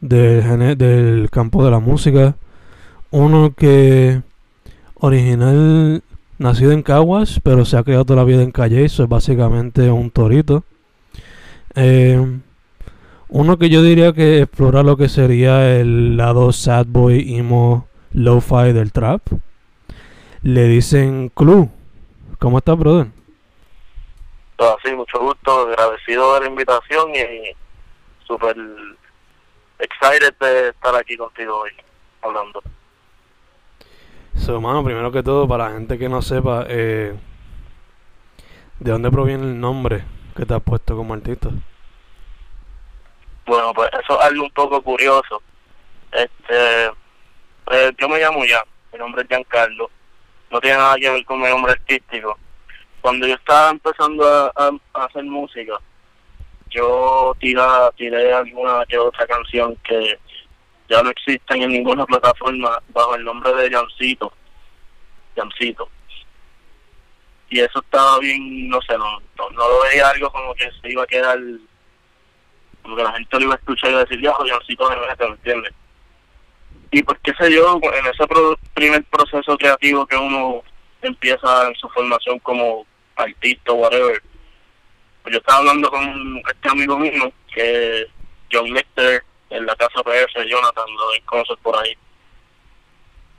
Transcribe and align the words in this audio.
del, 0.00 0.76
del 0.78 1.30
campo 1.30 1.64
de 1.64 1.70
la 1.70 1.78
música. 1.78 2.36
Uno 3.10 3.52
que 3.54 4.22
original 4.94 6.02
nacido 6.38 6.72
en 6.72 6.82
Caguas, 6.82 7.40
pero 7.42 7.64
se 7.64 7.76
ha 7.76 7.82
criado 7.82 8.04
toda 8.04 8.20
la 8.20 8.24
vida 8.24 8.42
en 8.42 8.52
Calle, 8.52 8.84
eso 8.84 9.02
es 9.02 9.08
básicamente 9.08 9.90
un 9.90 10.10
torito. 10.10 10.64
Eh, 11.74 12.40
uno 13.28 13.58
que 13.58 13.70
yo 13.70 13.82
diría 13.82 14.12
que 14.12 14.42
explora 14.42 14.82
lo 14.82 14.96
que 14.96 15.08
sería 15.08 15.78
el 15.78 16.16
lado 16.16 16.52
sad 16.52 16.86
boy, 16.86 17.36
emo, 17.36 17.86
lo-fi 18.12 18.72
del 18.72 18.92
trap. 18.92 19.22
Le 20.42 20.64
dicen 20.64 21.30
Clue. 21.34 21.70
¿Cómo 22.38 22.58
estás, 22.58 22.76
brother? 22.76 23.06
Así, 24.58 24.94
mucho 24.94 25.18
gusto, 25.20 25.68
agradecido 25.68 26.34
de 26.34 26.40
la 26.40 26.46
invitación 26.46 27.10
y 27.14 28.26
súper 28.26 28.56
excited 29.78 30.34
de 30.40 30.68
estar 30.70 30.94
aquí 30.94 31.16
contigo 31.16 31.60
hoy, 31.60 31.70
hablando. 32.22 32.62
So, 34.36 34.60
mano, 34.60 34.82
primero 34.84 35.12
que 35.12 35.22
todo, 35.22 35.46
para 35.46 35.68
la 35.68 35.74
gente 35.76 35.98
que 35.98 36.08
no 36.08 36.22
sepa, 36.22 36.64
eh, 36.68 37.14
¿de 38.78 38.90
dónde 38.90 39.10
proviene 39.10 39.44
el 39.44 39.60
nombre 39.60 40.04
que 40.36 40.46
te 40.46 40.54
has 40.54 40.62
puesto 40.62 40.96
como 40.96 41.14
artista? 41.14 41.50
Bueno, 43.44 43.72
pues 43.74 43.90
eso 44.02 44.18
es 44.18 44.26
algo 44.26 44.44
un 44.44 44.50
poco 44.50 44.80
curioso. 44.82 45.42
Este, 46.12 46.90
pues, 47.64 47.92
yo 47.98 48.08
me 48.08 48.18
llamo 48.20 48.40
Jan, 48.48 48.64
mi 48.92 48.98
nombre 48.98 49.22
es 49.22 49.28
Giancarlo. 49.28 49.90
No 50.50 50.60
tiene 50.60 50.76
nada 50.78 50.96
que 50.96 51.10
ver 51.10 51.24
con 51.24 51.40
mi 51.40 51.48
nombre 51.48 51.72
artístico. 51.72 52.38
Cuando 53.00 53.26
yo 53.26 53.34
estaba 53.34 53.70
empezando 53.70 54.24
a, 54.26 54.52
a- 54.54 54.70
a 54.94 55.04
hacer 55.04 55.24
música, 55.24 55.74
yo 56.72 57.36
tira, 57.38 57.90
tiré 57.96 58.32
alguna 58.32 58.84
que 58.88 58.98
otra 58.98 59.26
canción 59.26 59.76
que 59.84 60.18
ya 60.88 61.02
no 61.02 61.10
existen 61.10 61.62
en 61.62 61.70
ninguna 61.70 62.04
plataforma 62.06 62.82
bajo 62.88 63.14
el 63.14 63.24
nombre 63.24 63.52
de 63.54 63.70
Jancito. 63.70 64.32
Jancito. 65.36 65.88
Y 67.48 67.60
eso 67.60 67.80
estaba 67.80 68.18
bien, 68.18 68.68
no 68.68 68.80
sé, 68.82 68.96
no, 68.96 69.20
no, 69.36 69.68
lo 69.68 69.82
veía 69.82 70.08
algo 70.08 70.30
como 70.30 70.54
que 70.54 70.70
se 70.80 70.90
iba 70.90 71.02
a 71.02 71.06
quedar 71.06 71.38
como 72.82 72.96
que 72.96 73.02
la 73.02 73.12
gente 73.12 73.38
lo 73.38 73.44
iba 73.44 73.54
a 73.54 73.58
escuchar 73.58 73.90
y 73.90 73.92
iba 73.92 74.00
a 74.00 74.04
decir, 74.04 74.22
ya, 74.22 74.32
Jancito 74.34 74.88
de 74.88 74.96
¿me 74.96 75.34
entiendes? 75.34 75.72
Y 76.90 77.02
pues 77.02 77.18
qué 77.22 77.32
sé 77.38 77.52
yo, 77.52 77.78
en 77.82 78.06
ese 78.06 78.24
primer 78.74 79.04
proceso 79.04 79.56
creativo 79.56 80.06
que 80.06 80.16
uno 80.16 80.62
empieza 81.00 81.68
en 81.68 81.74
su 81.76 81.88
formación 81.88 82.38
como 82.40 82.86
artista 83.16 83.72
o 83.72 83.76
whatever, 83.76 84.22
yo 85.26 85.38
estaba 85.38 85.58
hablando 85.58 85.90
con 85.90 86.42
este 86.50 86.68
amigo 86.68 86.98
mío, 86.98 87.32
que 87.54 88.06
John 88.50 88.72
Lecter, 88.72 89.24
en 89.50 89.66
la 89.66 89.76
casa 89.76 90.02
PS, 90.02 90.46
Jonathan, 90.48 90.86
lo 90.88 91.26
conoces 91.26 91.56
por 91.62 91.76
ahí. 91.76 91.96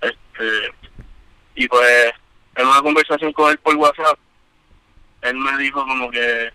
Este, 0.01 0.73
y 1.55 1.67
pues, 1.67 2.13
en 2.55 2.67
una 2.67 2.81
conversación 2.81 3.33
con 3.33 3.51
él 3.51 3.57
por 3.59 3.75
WhatsApp, 3.75 4.17
él 5.21 5.35
me 5.35 5.57
dijo 5.57 5.85
como 5.85 6.09
que, 6.11 6.51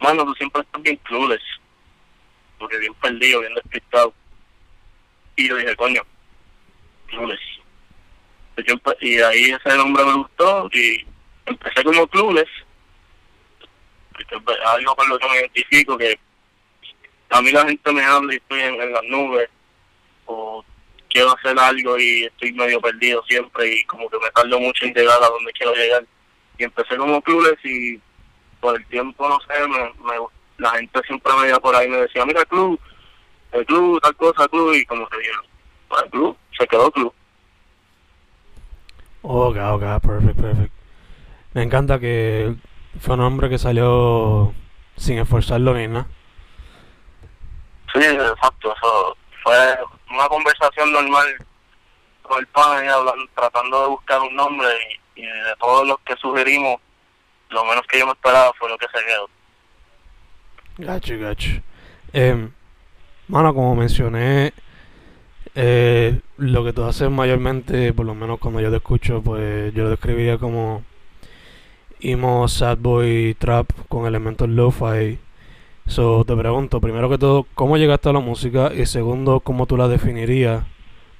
mano, 0.00 0.24
tú 0.24 0.34
siempre 0.34 0.62
estás 0.62 0.82
bien 0.82 0.96
clueless, 1.04 1.42
porque 2.58 2.78
bien 2.78 2.94
perdido, 2.94 3.40
bien 3.40 3.54
despistado. 3.54 4.14
Y 5.36 5.48
yo 5.48 5.56
dije, 5.56 5.76
coño, 5.76 6.02
clueless. 7.06 7.40
Y 9.00 9.18
ahí 9.18 9.50
ese 9.50 9.76
nombre 9.76 10.04
me 10.04 10.14
gustó 10.14 10.68
y 10.72 11.06
empecé 11.46 11.82
como 11.84 12.06
clueless, 12.06 12.48
algo 14.66 14.96
con 14.96 15.08
lo 15.08 15.18
que 15.18 15.28
me 15.28 15.36
identifico, 15.36 15.98
que 15.98 16.18
a 17.30 17.40
mí 17.40 17.50
la 17.50 17.66
gente 17.66 17.92
me 17.92 18.02
habla 18.02 18.34
y 18.34 18.36
estoy 18.36 18.60
en, 18.60 18.92
las 18.92 19.04
nubes, 19.04 19.48
o 20.26 20.64
quiero 21.08 21.34
hacer 21.34 21.58
algo 21.58 21.98
y 21.98 22.24
estoy 22.24 22.52
medio 22.52 22.80
perdido 22.80 23.22
siempre 23.24 23.74
y 23.74 23.84
como 23.84 24.08
que 24.08 24.18
me 24.18 24.30
tardo 24.30 24.58
mucho 24.60 24.84
en 24.84 24.94
llegar 24.94 25.22
a 25.22 25.28
donde 25.28 25.52
quiero 25.52 25.74
llegar. 25.74 26.04
Y 26.58 26.64
empecé 26.64 26.96
como 26.96 27.22
clueless 27.22 27.58
y 27.64 28.00
por 28.60 28.76
el 28.76 28.86
tiempo, 28.86 29.28
no 29.28 29.38
sé, 29.40 29.66
me, 29.66 30.14
la 30.58 30.70
gente 30.72 31.00
siempre 31.06 31.32
me 31.40 31.48
iba 31.48 31.58
por 31.58 31.74
ahí 31.74 31.86
y 31.86 31.90
me 31.90 31.96
decía, 31.98 32.24
mira 32.24 32.44
club, 32.44 32.78
el 33.52 33.66
club, 33.66 34.00
tal 34.00 34.16
cosa, 34.16 34.48
club, 34.48 34.74
y 34.74 34.84
como 34.86 35.06
que 35.08 35.18
dije, 35.18 35.30
"Bueno, 35.88 36.04
el 36.04 36.10
club, 36.10 36.36
se 36.58 36.66
quedó 36.66 36.90
club. 36.90 37.12
Ok, 39.22 39.56
ok, 39.56 39.82
perfect, 40.02 40.40
perfect. 40.40 40.72
Me 41.54 41.62
encanta 41.62 41.98
que 41.98 42.54
fue 43.02 43.14
un 43.14 43.20
hombre 43.20 43.50
que 43.50 43.58
salió 43.58 44.54
sin 44.96 45.18
esforzarlo 45.18 45.74
ni 45.74 45.88
nada. 45.88 46.06
Sí, 47.92 48.00
exacto, 48.00 48.72
eso 48.74 49.16
fue 49.42 49.76
una 50.10 50.28
conversación 50.28 50.92
normal 50.92 51.26
con 52.22 52.38
el 52.38 52.46
pan 52.46 52.84
y 52.84 52.88
hablando, 52.88 53.26
tratando 53.34 53.82
de 53.82 53.88
buscar 53.88 54.20
un 54.20 54.36
nombre 54.36 54.68
y, 55.16 55.22
y 55.22 55.26
de 55.26 55.56
todos 55.58 55.86
los 55.86 55.98
que 56.00 56.16
sugerimos, 56.16 56.80
lo 57.50 57.64
menos 57.64 57.82
que 57.88 57.98
yo 57.98 58.06
me 58.06 58.12
esperaba 58.12 58.52
fue 58.56 58.68
lo 58.68 58.78
que 58.78 58.86
se 58.86 59.04
quedó. 59.04 59.28
Gacho, 60.78 61.18
gacho. 61.18 61.50
Eh, 62.12 62.48
mano, 63.26 63.52
como 63.52 63.74
mencioné, 63.74 64.54
eh, 65.56 66.20
lo 66.36 66.64
que 66.64 66.72
tú 66.72 66.84
haces 66.84 67.10
mayormente, 67.10 67.92
por 67.92 68.06
lo 68.06 68.14
menos 68.14 68.38
cuando 68.38 68.60
yo 68.60 68.70
te 68.70 68.76
escucho, 68.76 69.22
pues 69.22 69.74
yo 69.74 69.82
lo 69.82 69.90
describiría 69.90 70.38
como 70.38 70.84
emo, 72.02 72.48
sad 72.48 72.78
boy, 72.78 73.34
trap 73.38 73.70
con 73.88 74.06
elementos 74.06 74.48
lo-fi. 74.48 75.18
So, 75.86 76.24
te 76.24 76.36
pregunto, 76.36 76.80
primero 76.80 77.08
que 77.08 77.18
todo, 77.18 77.46
¿cómo 77.54 77.76
llegaste 77.76 78.08
a 78.08 78.12
la 78.12 78.20
música? 78.20 78.72
Y 78.74 78.86
segundo, 78.86 79.40
¿cómo 79.40 79.66
tú 79.66 79.76
la 79.76 79.88
definirías 79.88 80.64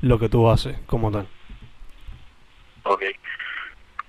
lo 0.01 0.19
que 0.19 0.29
tú 0.29 0.49
haces 0.51 0.79
como 0.87 1.11
tal? 1.11 1.29
Ok. 2.85 3.03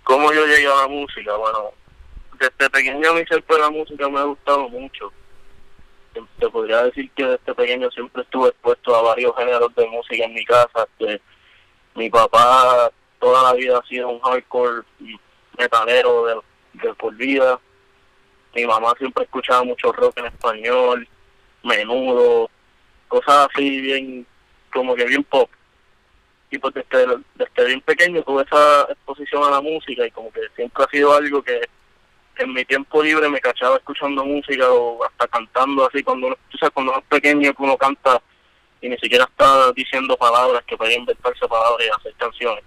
¿Cómo 0.03 0.31
yo 0.31 0.45
llegué 0.45 0.67
a 0.67 0.81
la 0.81 0.87
música? 0.87 1.35
Bueno, 1.35 1.71
desde 2.39 2.69
pequeño 2.69 3.09
a 3.09 3.13
mí 3.13 3.25
siempre 3.27 3.57
la 3.57 3.69
música 3.69 4.09
me 4.09 4.19
ha 4.19 4.23
gustado 4.23 4.69
mucho. 4.69 5.11
Te, 6.39 6.49
podría 6.49 6.83
decir 6.83 7.09
que 7.15 7.25
desde 7.25 7.55
pequeño 7.55 7.89
siempre 7.91 8.21
estuve 8.21 8.49
expuesto 8.49 8.95
a 8.95 9.01
varios 9.01 9.35
géneros 9.35 9.73
de 9.75 9.87
música 9.87 10.25
en 10.25 10.33
mi 10.33 10.45
casa. 10.45 10.87
Que 10.99 11.19
mi 11.95 12.09
papá 12.09 12.91
toda 13.19 13.43
la 13.43 13.53
vida 13.53 13.79
ha 13.79 13.87
sido 13.87 14.09
un 14.09 14.19
hardcore 14.19 14.83
metalero 15.57 16.25
de, 16.25 16.35
de 16.73 16.93
por. 16.95 17.13
Mi 17.15 18.65
mamá 18.65 18.93
siempre 18.97 19.23
escuchaba 19.23 19.63
mucho 19.63 19.91
rock 19.91 20.17
en 20.19 20.25
español, 20.27 21.07
menudo, 21.63 22.49
cosas 23.07 23.47
así 23.51 23.81
bien 23.81 24.27
como 24.71 24.95
que 24.95 25.05
bien 25.05 25.23
pop. 25.23 25.49
Y 26.51 26.59
pues 26.59 26.73
desde, 26.75 27.17
desde 27.35 27.65
bien 27.65 27.81
pequeño 27.81 28.21
tuve 28.23 28.43
esa 28.43 28.83
exposición 28.91 29.43
a 29.43 29.49
la 29.49 29.61
música 29.61 30.05
y 30.05 30.11
como 30.11 30.31
que 30.31 30.41
siempre 30.55 30.83
ha 30.83 30.89
sido 30.89 31.13
algo 31.13 31.41
que 31.41 31.61
en 32.37 32.53
mi 32.53 32.65
tiempo 32.65 33.01
libre 33.01 33.29
me 33.29 33.39
cachaba 33.39 33.77
escuchando 33.77 34.25
música 34.25 34.69
o 34.71 35.03
hasta 35.03 35.27
cantando 35.27 35.87
así 35.87 36.03
cuando 36.03 36.27
uno, 36.27 36.37
tú 36.49 36.57
sabes, 36.57 36.73
cuando 36.73 36.91
uno 36.91 37.01
es 37.01 37.07
pequeño 37.07 37.53
que 37.53 37.63
uno 37.63 37.77
canta 37.77 38.21
y 38.81 38.89
ni 38.89 38.97
siquiera 38.97 39.25
está 39.25 39.71
diciendo 39.71 40.17
palabras 40.17 40.63
que 40.65 40.75
puede 40.75 40.95
inventarse 40.95 41.47
palabras 41.47 41.87
y 41.87 41.99
hacer 41.99 42.13
canciones. 42.15 42.63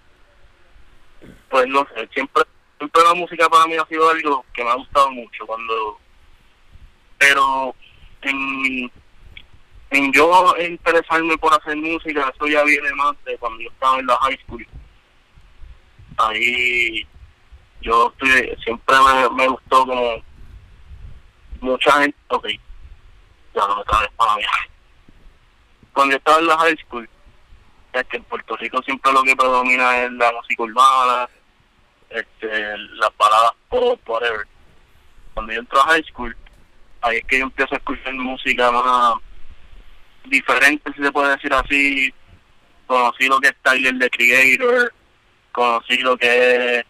Pues 1.51 1.67
no 1.69 1.87
sé, 1.95 2.09
siempre, 2.13 2.43
siempre 2.79 3.03
la 3.03 3.15
música 3.15 3.49
para 3.49 3.67
mí 3.67 3.77
ha 3.77 3.87
sido 3.87 4.09
algo 4.11 4.45
que 4.53 4.65
me 4.65 4.71
ha 4.71 4.75
gustado 4.75 5.11
mucho 5.11 5.47
cuando 5.47 5.99
pero 7.19 7.75
en, 8.23 8.91
en 9.91 10.13
yo 10.13 10.55
interesarme 10.59 11.39
por 11.39 11.55
hacer 11.55 11.77
música, 11.77 12.33
eso 12.35 12.47
ya 12.47 12.63
viene 12.65 12.93
más 12.95 13.15
de 13.25 13.39
cuando 13.39 13.63
yo 13.63 13.71
estaba 13.71 13.99
en 13.99 14.07
la 14.07 14.17
high 14.19 14.39
school. 14.45 14.67
Ahí 16.19 17.07
yo 17.81 18.13
estoy, 18.13 18.57
siempre 18.65 18.97
me, 18.99 19.31
me 19.31 19.49
gustó 19.49 19.87
como 19.87 20.23
mucha 21.61 21.93
gente, 22.01 22.17
ok, 22.29 22.49
ya 23.55 23.67
no 23.67 23.81
otra 23.81 24.01
vez 24.01 24.11
para 24.17 24.37
viajar. 24.37 24.69
Cuando 25.93 26.13
yo 26.13 26.19
estaba 26.19 26.39
en 26.39 26.47
la 26.47 26.59
high 26.59 26.77
school, 26.77 27.09
es 27.93 28.05
que 28.09 28.17
en 28.19 28.25
Puerto 28.25 28.57
Rico 28.57 28.83
siempre 28.83 29.13
lo 29.13 29.23
que 29.23 29.37
predomina 29.37 30.05
es 30.05 30.13
la 30.13 30.33
música 30.33 30.63
urbana, 30.63 31.29
este, 32.17 32.79
las 32.79 33.17
baladas 33.17 33.53
pop, 33.69 34.01
whatever. 34.07 34.47
Cuando 35.35 35.53
yo 35.53 35.61
entré 35.61 35.79
a 35.79 35.83
high 35.83 36.05
school, 36.05 36.37
ahí 37.03 37.19
es 37.19 37.25
que 37.25 37.39
yo 37.39 37.45
empiezo 37.45 37.75
a 37.75 37.79
escuchar 37.79 38.15
música 38.15 38.71
más 38.71 39.15
diferente, 40.25 40.93
si 40.95 41.03
se 41.03 41.13
puede 41.13 41.37
decir 41.37 41.53
así. 41.53 42.15
Conocí 42.87 43.27
lo 43.27 43.41
que 43.41 43.49
es 43.49 43.57
Tyler, 43.63 43.99
the 43.99 44.11
Creator, 44.11 44.93
conocí 45.53 45.99
lo 45.99 46.17
que 46.17 46.79
es 46.79 46.85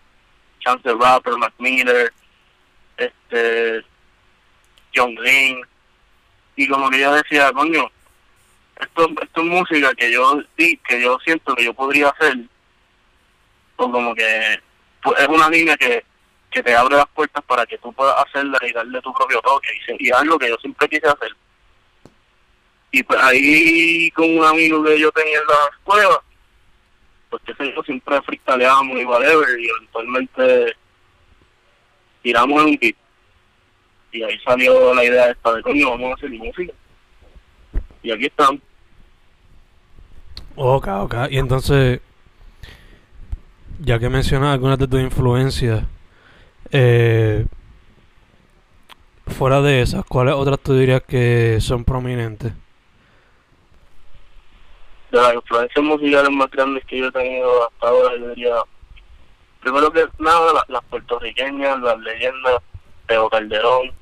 Chance 0.61 0.83
the 0.83 0.95
Rapper, 0.95 1.37
Mac 1.37 1.55
Miller, 1.59 2.13
este, 2.97 3.85
John 4.95 5.15
Green. 5.15 5.61
Y 6.57 6.69
como 6.69 6.91
que 6.91 7.01
yo 7.01 7.15
decía, 7.15 7.53
coño, 7.53 7.91
esto, 8.81 9.09
esto 9.23 9.41
es 9.41 9.47
música 9.47 9.95
que 9.95 10.13
yo 10.13 10.43
que 10.57 11.03
yo 11.03 11.19
siento 11.25 11.55
que 11.55 11.65
yo 11.65 11.75
podría 11.75 12.09
hacer. 12.11 12.37
O 13.77 13.91
como 13.91 14.15
que 14.15 14.61
es 15.19 15.29
una 15.29 15.49
línea 15.49 15.77
que 15.77 16.05
que 16.57 16.63
te 16.63 16.75
abre 16.75 16.97
las 16.97 17.09
puertas 17.09 17.45
para 17.45 17.67
que 17.67 17.77
tú 17.77 17.93
puedas 17.93 18.17
hacerla 18.25 18.59
y 18.63 18.73
darle 18.73 19.01
tu 19.03 19.13
propio 19.13 19.41
toque 19.43 19.69
y, 19.99 20.09
y 20.09 20.11
algo 20.11 20.39
que 20.39 20.49
yo 20.49 20.57
siempre 20.57 20.89
quise 20.89 21.07
hacer. 21.07 21.37
Y 22.91 23.03
pues 23.03 23.21
ahí 23.23 24.11
con 24.13 24.39
un 24.39 24.43
amigo 24.43 24.83
que 24.83 24.99
yo 24.99 25.13
tenía 25.13 25.39
en 25.39 25.47
la 25.47 25.77
escuela, 25.77 26.23
pues 27.29 27.43
que 27.43 27.75
yo, 27.75 27.83
siempre 27.83 28.23
freestyleamos 28.23 28.99
y 28.99 29.05
whatever, 29.05 29.61
y 29.61 29.69
eventualmente 29.69 30.77
tiramos 32.23 32.63
en 32.63 32.69
un 32.69 32.79
kit. 32.79 32.97
Y 34.13 34.23
ahí 34.23 34.39
salió 34.41 34.95
la 34.95 35.05
idea 35.05 35.31
esta 35.31 35.53
de 35.53 35.63
coño, 35.63 35.91
vamos 35.91 36.13
a 36.13 36.15
hacer 36.15 36.31
música. 36.31 36.73
Y 38.03 38.13
aquí 38.13 38.27
estamos. 38.27 38.63
Ok, 40.55 40.89
ok. 40.89 41.15
Y 41.29 41.39
entonces, 41.39 42.01
ya 43.81 43.99
que 43.99 44.09
mencionas 44.09 44.55
algunas 44.55 44.79
de 44.79 44.89
tus 44.89 45.01
influencias, 45.01 45.85
eh, 46.71 47.47
fuera 49.27 49.61
de 49.61 49.83
esas, 49.83 50.05
¿cuáles 50.05 50.35
otras 50.35 50.59
tú 50.61 50.75
dirías 50.75 51.03
que 51.03 51.59
son 51.61 51.85
prominentes? 51.85 52.53
De 55.11 55.21
las 55.21 55.35
influencias 55.35 55.85
musicales 55.85 56.31
más 56.31 56.51
grandes 56.51 56.85
que 56.85 56.99
yo 56.99 57.07
he 57.07 57.13
tenido 57.13 57.67
hasta 57.67 57.89
ahora, 57.89 58.17
yo 58.17 58.29
diría, 58.31 58.55
primero 59.61 59.93
que 59.93 60.07
nada, 60.19 60.65
las, 60.69 60.85
puertorriqueñas, 60.85 61.81
las 61.81 61.99
leyendas, 61.99 62.63
Teo 63.07 63.29
Calderón, 63.29 63.93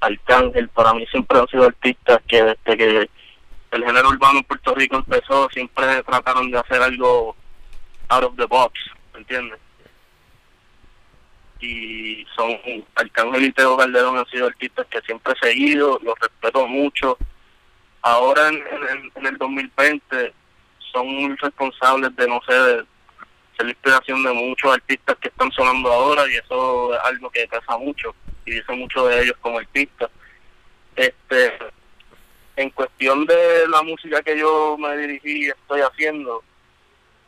Arcángel, 0.00 0.68
para 0.68 0.94
mí 0.94 1.06
siempre 1.06 1.38
han 1.38 1.48
sido 1.48 1.64
artistas 1.64 2.20
que 2.28 2.42
desde 2.42 2.76
que 2.76 3.10
el 3.70 3.84
género 3.84 4.08
urbano 4.08 4.38
en 4.38 4.44
Puerto 4.44 4.74
Rico 4.74 4.96
empezó, 4.96 5.48
siempre 5.50 6.02
trataron 6.04 6.50
de 6.50 6.58
hacer 6.58 6.80
algo 6.82 7.34
out 8.08 8.24
of 8.24 8.36
the 8.36 8.46
box, 8.46 8.72
¿me 8.94 8.97
entiendes? 9.18 9.58
y 11.60 12.26
son 12.36 12.58
Arcángel 12.94 13.46
y 13.46 13.52
Teo 13.52 13.76
Calderón 13.76 14.18
han 14.18 14.26
sido 14.26 14.46
artistas 14.46 14.86
que 14.86 15.00
siempre 15.02 15.32
he 15.34 15.46
seguido, 15.46 15.98
los 16.02 16.18
respeto 16.20 16.66
mucho. 16.66 17.18
Ahora 18.02 18.48
en, 18.48 18.62
en, 19.14 19.26
el 19.26 19.36
2020 19.38 20.32
son 20.92 21.06
muy 21.06 21.36
responsables 21.36 22.14
de, 22.16 22.28
no 22.28 22.40
sé, 22.46 22.54
de 22.54 22.76
ser 23.56 23.66
la 23.66 23.70
inspiración 23.70 24.22
de 24.22 24.32
muchos 24.32 24.72
artistas 24.72 25.16
que 25.20 25.28
están 25.28 25.50
sonando 25.52 25.92
ahora 25.92 26.22
y 26.30 26.36
eso 26.36 26.94
es 26.94 27.00
algo 27.04 27.28
que 27.30 27.48
pesa 27.48 27.76
mucho 27.76 28.14
y 28.46 28.52
dice 28.52 28.72
mucho 28.72 29.06
de 29.06 29.22
ellos 29.22 29.36
como 29.40 29.58
artistas. 29.58 30.10
Este, 30.94 31.52
en 32.56 32.70
cuestión 32.70 33.24
de 33.26 33.68
la 33.68 33.82
música 33.82 34.22
que 34.22 34.38
yo 34.38 34.76
me 34.78 34.96
dirigí 34.96 35.46
y 35.46 35.48
estoy 35.48 35.80
haciendo, 35.80 36.42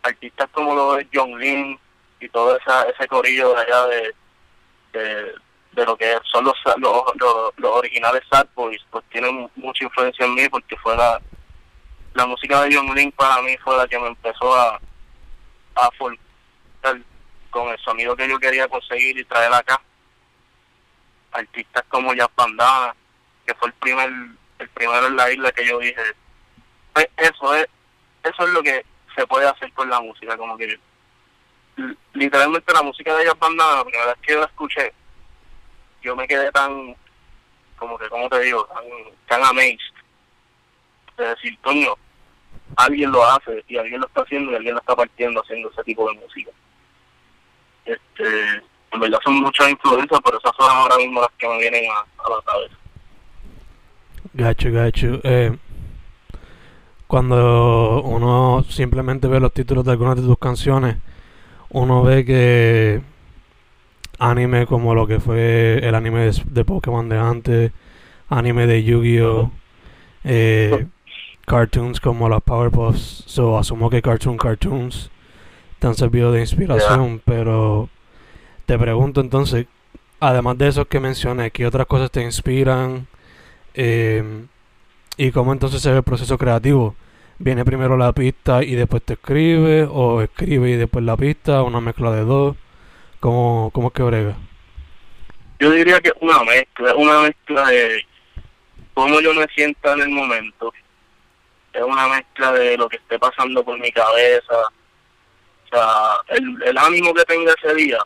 artistas 0.03 0.49
como 0.53 0.75
lo 0.75 0.95
de 0.95 1.09
John 1.13 1.39
Lynn 1.39 1.79
y 2.21 2.29
todo 2.29 2.57
esa, 2.57 2.83
ese 2.85 3.07
corillo 3.09 3.55
de 3.55 3.61
allá 3.61 3.87
de, 3.87 4.15
de, 4.93 5.87
lo 5.87 5.97
que 5.97 6.19
son 6.25 6.45
los, 6.45 6.55
los, 6.77 7.05
los, 7.57 7.71
originales 7.77 8.23
Sad 8.31 8.47
Boys, 8.55 8.85
pues 8.91 9.05
tienen 9.11 9.51
mucha 9.57 9.85
influencia 9.85 10.27
en 10.27 10.35
mí 10.35 10.49
porque 10.49 10.77
fue 10.77 10.97
la, 10.97 11.21
la 12.15 12.27
música 12.27 12.63
de 12.63 12.75
John 12.75 12.95
Lynn 12.95 13.13
para 13.13 13.41
mí 13.43 13.57
fue 13.59 13.77
la 13.77 13.89
que 13.89 13.99
me 13.99 14.09
empezó 14.09 14.55
a, 14.55 14.81
a 15.77 15.91
con 17.51 17.69
el 17.69 17.79
sonido 17.81 18.17
que 18.17 18.29
yo 18.29 18.39
quería 18.39 18.69
conseguir 18.69 19.19
y 19.19 19.25
traer 19.25 19.53
acá. 19.53 19.81
Artistas 21.33 21.85
como 21.89 22.15
Jazz 22.15 22.31
Bandana, 22.37 22.95
que 23.47 23.55
fue 23.55 23.69
el 23.69 23.75
primer 23.75 24.11
el 24.59 24.69
primero 24.69 25.07
en 25.07 25.17
la 25.17 25.33
isla 25.33 25.53
que 25.53 25.67
yo 25.67 25.79
dije, 25.79 26.03
pues 26.93 27.09
eso 27.17 27.55
es 27.55 27.67
eso 28.23 28.47
es 28.47 28.51
lo 28.51 28.63
que 28.63 28.85
se 29.15 29.27
puede 29.27 29.49
hacer 29.49 29.73
con 29.73 29.89
la 29.89 30.01
música, 30.01 30.37
como 30.37 30.57
que 30.57 30.79
literalmente 32.15 32.73
la 32.73 32.83
música 32.83 33.15
de 33.15 33.23
ellas 33.23 33.39
Bandana, 33.39 33.77
la 33.77 33.85
primera 33.85 34.07
vez 34.07 34.17
que 34.23 34.35
la 34.35 34.45
escuché, 34.45 34.93
yo 36.03 36.17
me 36.17 36.27
quedé 36.27 36.51
tan, 36.53 36.97
como 37.79 37.99
que, 37.99 38.09
como 38.09 38.29
te 38.29 38.41
digo, 38.41 38.65
tan, 38.67 38.85
tan 39.29 39.45
amazed. 39.45 39.79
De 41.17 41.27
decir, 41.27 41.59
coño, 41.61 41.95
alguien 42.77 43.11
lo 43.13 43.25
hace 43.25 43.65
y 43.69 43.77
alguien 43.77 44.01
lo 44.01 44.07
está 44.07 44.23
haciendo 44.23 44.53
y 44.53 44.57
alguien 44.57 44.75
lo 44.75 44.81
está 44.81 44.97
partiendo 44.97 45.41
haciendo 45.43 45.71
ese 45.71 45.85
tipo 45.85 46.09
de 46.11 46.19
música. 46.19 46.51
Este, 47.85 48.63
en 48.93 49.01
verdad 49.01 49.19
son 49.23 49.35
muchas 49.35 49.71
influencias, 49.71 50.21
pero 50.25 50.39
esas 50.39 50.53
son 50.57 50.71
ahora 50.71 50.97
mismo 50.97 51.21
las 51.21 51.31
que 51.39 51.49
me 51.49 51.59
vienen 51.59 51.91
a, 51.91 51.99
a 51.99 52.31
la 52.31 52.43
cabeza. 52.43 52.75
Gacho, 54.33 54.73
gacho. 54.73 55.21
Eh, 55.25 55.57
cuando 57.11 58.03
uno 58.05 58.65
simplemente 58.69 59.27
ve 59.27 59.41
los 59.41 59.53
títulos 59.53 59.85
de 59.85 59.91
algunas 59.91 60.15
de 60.15 60.23
tus 60.23 60.39
canciones, 60.39 60.97
uno 61.71 62.05
ve 62.05 62.25
que 62.25 63.01
anime 64.21 64.65
como 64.65 64.95
lo 64.95 65.09
que 65.09 65.19
fue 65.19 65.81
el 65.83 65.97
anime 65.97 66.31
de, 66.31 66.65
Pokémon 66.65 67.09
de 67.09 67.19
antes, 67.19 67.73
anime 68.29 68.69
de 68.69 68.85
Yu-Gi-Oh, 68.85 69.51
eh, 70.23 70.87
cartoons 71.47 71.99
como 71.99 72.29
las 72.29 72.43
Powerpuffs, 72.43 73.25
so 73.27 73.59
asumo 73.59 73.91
que 73.91 74.03
Cartoon 74.03 74.39
Cartoons 74.39 75.11
te 75.81 75.89
han 75.89 75.97
servido 75.97 76.31
de 76.31 76.43
inspiración, 76.43 77.21
pero 77.25 77.89
te 78.67 78.79
pregunto 78.79 79.21
entonces, 79.21 79.67
además 80.21 80.59
de 80.59 80.69
esos 80.69 80.87
que 80.87 81.01
mencioné, 81.01 81.51
¿qué 81.51 81.67
otras 81.67 81.89
cosas 81.89 82.13
te 82.13 82.23
inspiran? 82.23 83.09
Eh, 83.75 84.47
¿Y 85.17 85.31
cómo 85.33 85.53
entonces 85.53 85.83
se 85.83 85.91
ve 85.91 85.99
el 85.99 86.03
proceso 86.03 86.39
creativo? 86.39 86.97
viene 87.41 87.65
primero 87.65 87.97
la 87.97 88.13
pista 88.13 88.63
y 88.63 88.75
después 88.75 89.03
te 89.03 89.15
escribe, 89.15 89.89
o 89.91 90.21
escribe 90.21 90.71
y 90.71 90.77
después 90.77 91.05
la 91.05 91.17
pista, 91.17 91.63
una 91.63 91.81
mezcla 91.81 92.13
de 92.13 92.23
dos. 92.23 92.57
¿Cómo, 93.19 93.71
cómo 93.73 93.89
es 93.89 93.95
que 93.95 94.03
brega? 94.03 94.37
Yo 95.59 95.71
diría 95.71 96.01
que 96.01 96.13
una 96.21 96.43
mezcla, 96.45 96.95
una 96.95 97.21
mezcla 97.23 97.67
de 97.69 98.07
cómo 98.95 99.21
yo 99.21 99.35
me 99.35 99.47
siento 99.55 99.93
en 99.93 100.01
el 100.01 100.09
momento. 100.11 100.73
Es 101.73 101.83
una 101.83 102.09
mezcla 102.09 102.53
de 102.53 102.77
lo 102.77 102.89
que 102.89 102.97
esté 102.97 103.19
pasando 103.19 103.65
por 103.65 103.79
mi 103.79 103.91
cabeza. 103.91 104.55
O 105.65 105.69
sea, 105.71 106.37
el, 106.37 106.63
el 106.63 106.79
ánimo 106.79 107.15
que 107.15 107.25
tenga 107.25 107.55
ese 107.63 107.75
día, 107.75 107.99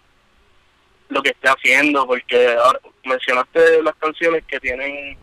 lo 1.09 1.23
que 1.23 1.31
esté 1.31 1.49
haciendo, 1.49 2.07
porque 2.07 2.55
ahora 2.55 2.79
mencionaste 3.05 3.83
las 3.83 3.95
canciones 3.97 4.45
que 4.47 4.61
tienen 4.61 5.17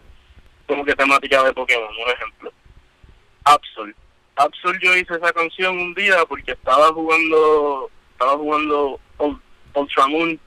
como 0.72 0.86
que 0.86 0.96
temática 0.96 1.44
de 1.44 1.54
Pokémon, 1.54 1.90
un 1.90 2.10
ejemplo. 2.10 2.54
Absol. 3.44 3.94
Absol 4.38 4.80
yo 4.80 4.96
hice 4.96 5.16
esa 5.16 5.34
canción 5.34 5.78
un 5.78 5.94
día 5.94 6.24
porque 6.26 6.54
estaba 6.54 6.88
jugando 6.94 7.92
estaba 8.14 8.38
jugando 8.38 8.98
Ultramoon 9.74 10.40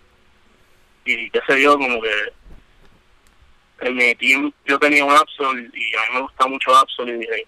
y 1.04 1.30
qué 1.30 1.40
sé 1.46 1.62
yo, 1.62 1.76
como 1.76 2.00
que 2.00 2.32
en 3.80 3.96
mi 3.96 4.14
team 4.14 4.50
yo 4.64 4.78
tenía 4.78 5.04
un 5.04 5.12
Absol 5.12 5.70
y 5.74 5.94
a 5.94 6.00
mí 6.00 6.14
me 6.14 6.20
gusta 6.22 6.46
mucho 6.46 6.74
Absol 6.74 7.08
y 7.08 7.18
dije, 7.18 7.46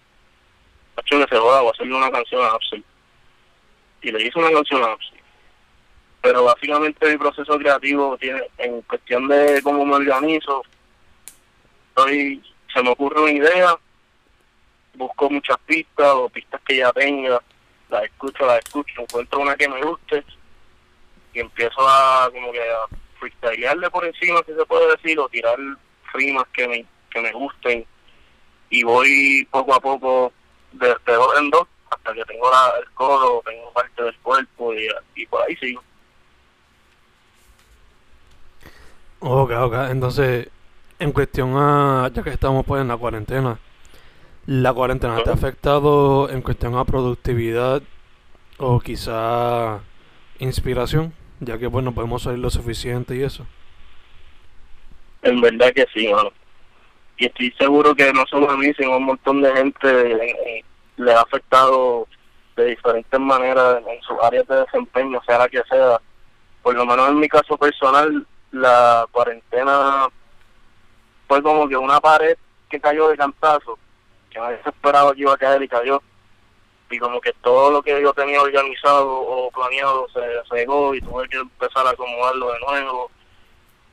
hecho 0.99 1.19
que 1.19 1.35
se 1.35 1.41
joda, 1.41 1.61
voy 1.63 1.69
a 1.69 1.73
hacerle 1.73 1.95
una 1.95 2.11
canción 2.11 2.45
a 2.45 2.57
Upsell. 2.57 2.85
Y 4.03 4.13
le 4.13 4.23
hice 4.23 4.39
una 4.39 4.51
canción 4.51 4.83
a 4.83 4.95
Upsell. 4.95 5.21
Pero 6.21 6.45
básicamente 6.45 7.11
mi 7.11 7.17
proceso 7.17 7.59
creativo 7.59 8.19
tiene, 8.19 8.43
en 8.59 8.83
cuestión 8.83 9.29
de 9.29 9.63
cómo 9.63 9.87
me 9.87 9.95
organizo, 9.95 10.63
estoy, 11.89 12.43
se 12.77 12.83
me 12.83 12.91
ocurre 12.91 13.23
una 13.23 13.33
idea, 13.33 13.75
busco 14.97 15.31
muchas 15.31 15.57
pistas 15.65 16.13
o 16.13 16.29
pistas 16.29 16.61
que 16.61 16.77
ya 16.77 16.93
tenga, 16.93 17.41
las 17.89 18.05
escucho, 18.05 18.45
las 18.45 18.59
escucho, 18.59 19.01
encuentro 19.01 19.41
una 19.41 19.57
que 19.57 19.67
me 19.67 19.81
guste 19.81 20.23
y 21.33 21.41
empiezo 21.41 21.81
a 21.89 22.29
como 22.31 22.53
que 22.53 22.61
a 22.61 22.85
freestylearle 23.19 23.89
por 23.89 24.05
encima, 24.05 24.43
si 24.45 24.53
se 24.53 24.67
puede 24.67 24.91
decir, 24.91 25.19
o 25.19 25.27
tirar 25.31 25.57
rimas 26.13 26.45
que 26.53 26.69
me, 26.69 26.85
que 27.09 27.21
me 27.23 27.33
gusten 27.33 27.87
y 28.69 28.83
voy 28.83 29.49
poco 29.51 29.75
a 29.75 29.81
poco 29.81 30.33
de, 30.73 30.89
de 30.89 31.13
dos 31.15 31.39
en 31.39 31.49
dos 31.49 31.67
hasta 31.89 32.13
que 32.13 32.25
tengo 32.27 32.51
la, 32.51 32.75
el 32.79 32.91
codo, 32.91 33.43
tengo 33.47 33.73
parte 33.73 34.03
del 34.03 34.19
cuerpo 34.19 34.75
y, 34.75 34.87
y 35.15 35.25
por 35.25 35.41
ahí 35.43 35.57
sigo. 35.57 35.83
Ok, 39.21 39.51
ok. 39.51 39.75
Entonces, 39.89 40.49
en 40.99 41.13
cuestión 41.13 41.53
a, 41.57 42.11
ya 42.13 42.23
que 42.23 42.31
estamos 42.31 42.65
pues 42.65 42.83
en 42.83 42.89
la 42.89 42.97
cuarentena, 42.97 43.59
¿la 44.47 44.73
cuarentena 44.73 45.23
te 45.23 45.31
ha 45.31 45.35
afectado 45.35 46.31
en 46.31 46.43
cuestión 46.43 46.77
a 46.77 46.85
productividad 46.85 47.83
o 48.59 48.81
quizá 48.81 49.81
inspiración? 50.39 51.13
Ya 51.41 51.59
que 51.59 51.69
pues 51.69 51.85
no 51.85 51.93
podemos 51.93 52.23
salir 52.23 52.39
lo 52.39 52.51
suficiente 52.51 53.15
y 53.15 53.23
eso. 53.23 53.47
En 55.23 55.41
verdad 55.41 55.73
que 55.75 55.87
sí, 55.93 56.09
mano. 56.09 56.31
Y 57.19 57.27
estoy 57.27 57.53
seguro 57.59 57.95
que 57.95 58.13
no 58.13 58.25
solo 58.31 58.51
a 58.51 58.57
mí, 58.57 58.73
sino 58.77 58.95
a 58.95 58.97
un 58.99 59.05
montón 59.05 59.43
de 59.43 59.53
gente 59.53 60.65
le 60.97 61.13
ha 61.13 61.21
afectado 61.21 62.07
de 62.57 62.67
diferentes 62.67 63.21
maneras 63.21 63.83
en 63.87 64.03
sus 64.03 64.17
áreas 64.23 64.47
de 64.47 64.57
desempeño, 64.57 65.21
sea 65.27 65.39
la 65.39 65.49
que 65.49 65.63
sea. 65.69 66.01
Por 66.63 66.75
lo 66.75 66.87
menos 66.87 67.11
en 67.11 67.21
mi 67.21 67.29
caso 67.29 67.57
personal, 67.59 68.27
la 68.51 69.07
cuarentena 69.13 70.09
fue 71.27 71.43
como 71.43 71.69
que 71.69 71.77
una 71.77 72.01
pared 72.01 72.37
que 72.69 72.81
cayó 72.81 73.09
de 73.09 73.17
cantazo, 73.17 73.79
que 74.31 74.39
nadie 74.39 74.61
se 74.63 74.71
esperaba 74.71 75.15
que 75.15 75.21
iba 75.21 75.33
a 75.33 75.39
caer 75.39 75.63
y 75.63 75.69
cayó. 75.69 76.03
Y 76.89 76.99
como 76.99 77.21
que 77.21 77.33
todo 77.43 77.71
lo 77.71 77.83
que 77.83 78.01
yo 78.01 78.13
tenía 78.13 78.41
organizado 78.41 79.11
o 79.11 79.51
planeado 79.51 80.07
se, 80.11 80.21
se 80.49 80.63
y 80.63 81.01
tuve 81.01 81.29
que 81.29 81.39
empezar 81.39 81.87
a 81.87 81.91
acomodarlo 81.91 82.53
de 82.53 82.61
nuevo. 82.61 83.11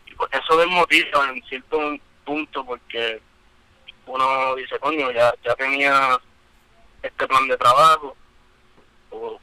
Y 0.05 0.13
pues 0.15 0.29
eso 0.33 0.57
desmotiva 0.57 1.29
en 1.29 1.43
cierto 1.43 1.79
punto 2.23 2.63
porque 2.65 3.19
uno 4.05 4.55
dice, 4.55 4.77
coño, 4.79 5.11
ya, 5.11 5.33
ya 5.43 5.55
tenía 5.55 6.19
este 7.01 7.27
plan 7.27 7.47
de 7.47 7.57
trabajo 7.57 8.15
o 9.09 9.39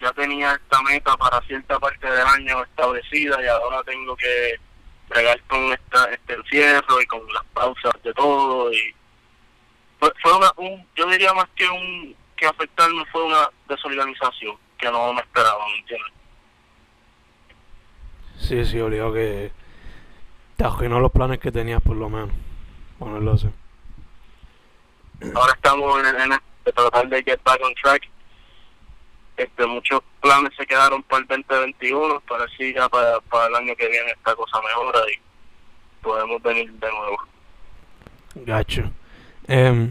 ya 0.00 0.12
tenía 0.12 0.52
esta 0.52 0.80
meta 0.82 1.16
para 1.16 1.40
cierta 1.42 1.78
parte 1.80 2.08
del 2.08 2.26
año 2.26 2.62
establecida 2.62 3.42
y 3.42 3.46
ahora 3.46 3.82
tengo 3.84 4.16
que 4.16 4.60
bregar 5.08 5.40
con 5.42 5.72
esta, 5.72 6.04
este 6.10 6.34
encierro 6.34 7.00
y 7.00 7.06
con 7.06 7.20
las 7.32 7.44
pausas 7.46 7.92
de 8.02 8.12
todo 8.14 8.72
y 8.72 8.94
fue, 9.98 10.12
fue 10.22 10.36
una, 10.36 10.52
un, 10.56 10.86
yo 10.94 11.06
diría 11.06 11.32
más 11.32 11.48
que 11.54 11.68
un 11.68 12.14
que 12.36 12.46
afectarme 12.46 13.04
fue 13.06 13.24
una 13.24 13.48
desorganización 13.68 14.56
que 14.78 14.90
no 14.90 15.12
me 15.14 15.20
esperaba, 15.20 15.66
¿me 15.68 15.78
entiendes? 15.78 16.12
Sí, 18.38 18.64
sí, 18.66 18.78
obligado 18.78 19.14
que 19.14 19.50
te 20.56 20.64
arruinó 20.64 21.00
los 21.00 21.10
planes 21.10 21.38
que 21.38 21.50
tenías 21.50 21.80
por 21.80 21.96
lo 21.96 22.10
menos, 22.10 22.30
ponerlo 22.98 23.32
así. 23.32 23.48
Ahora 25.34 25.52
estamos 25.54 25.98
en, 26.00 26.20
en, 26.20 26.32
en 26.32 26.40
tratar 26.74 27.08
de 27.08 27.22
get 27.22 27.42
back 27.42 27.60
on 27.64 27.74
track 27.74 28.06
este 29.36 29.66
muchos 29.66 30.00
planes 30.20 30.52
se 30.56 30.66
quedaron 30.66 31.02
para 31.02 31.22
el 31.22 31.28
2021, 31.28 32.20
para 32.28 32.44
así 32.44 32.72
ya 32.74 32.88
para, 32.88 33.20
para 33.20 33.48
el 33.48 33.54
año 33.54 33.76
que 33.76 33.88
viene 33.88 34.10
esta 34.10 34.34
cosa 34.34 34.60
mejora 34.62 35.00
y 35.12 35.18
podemos 36.02 36.42
venir 36.42 36.72
de 36.72 36.90
nuevo. 36.90 37.18
Gacho. 38.36 38.90
Eh, 39.48 39.90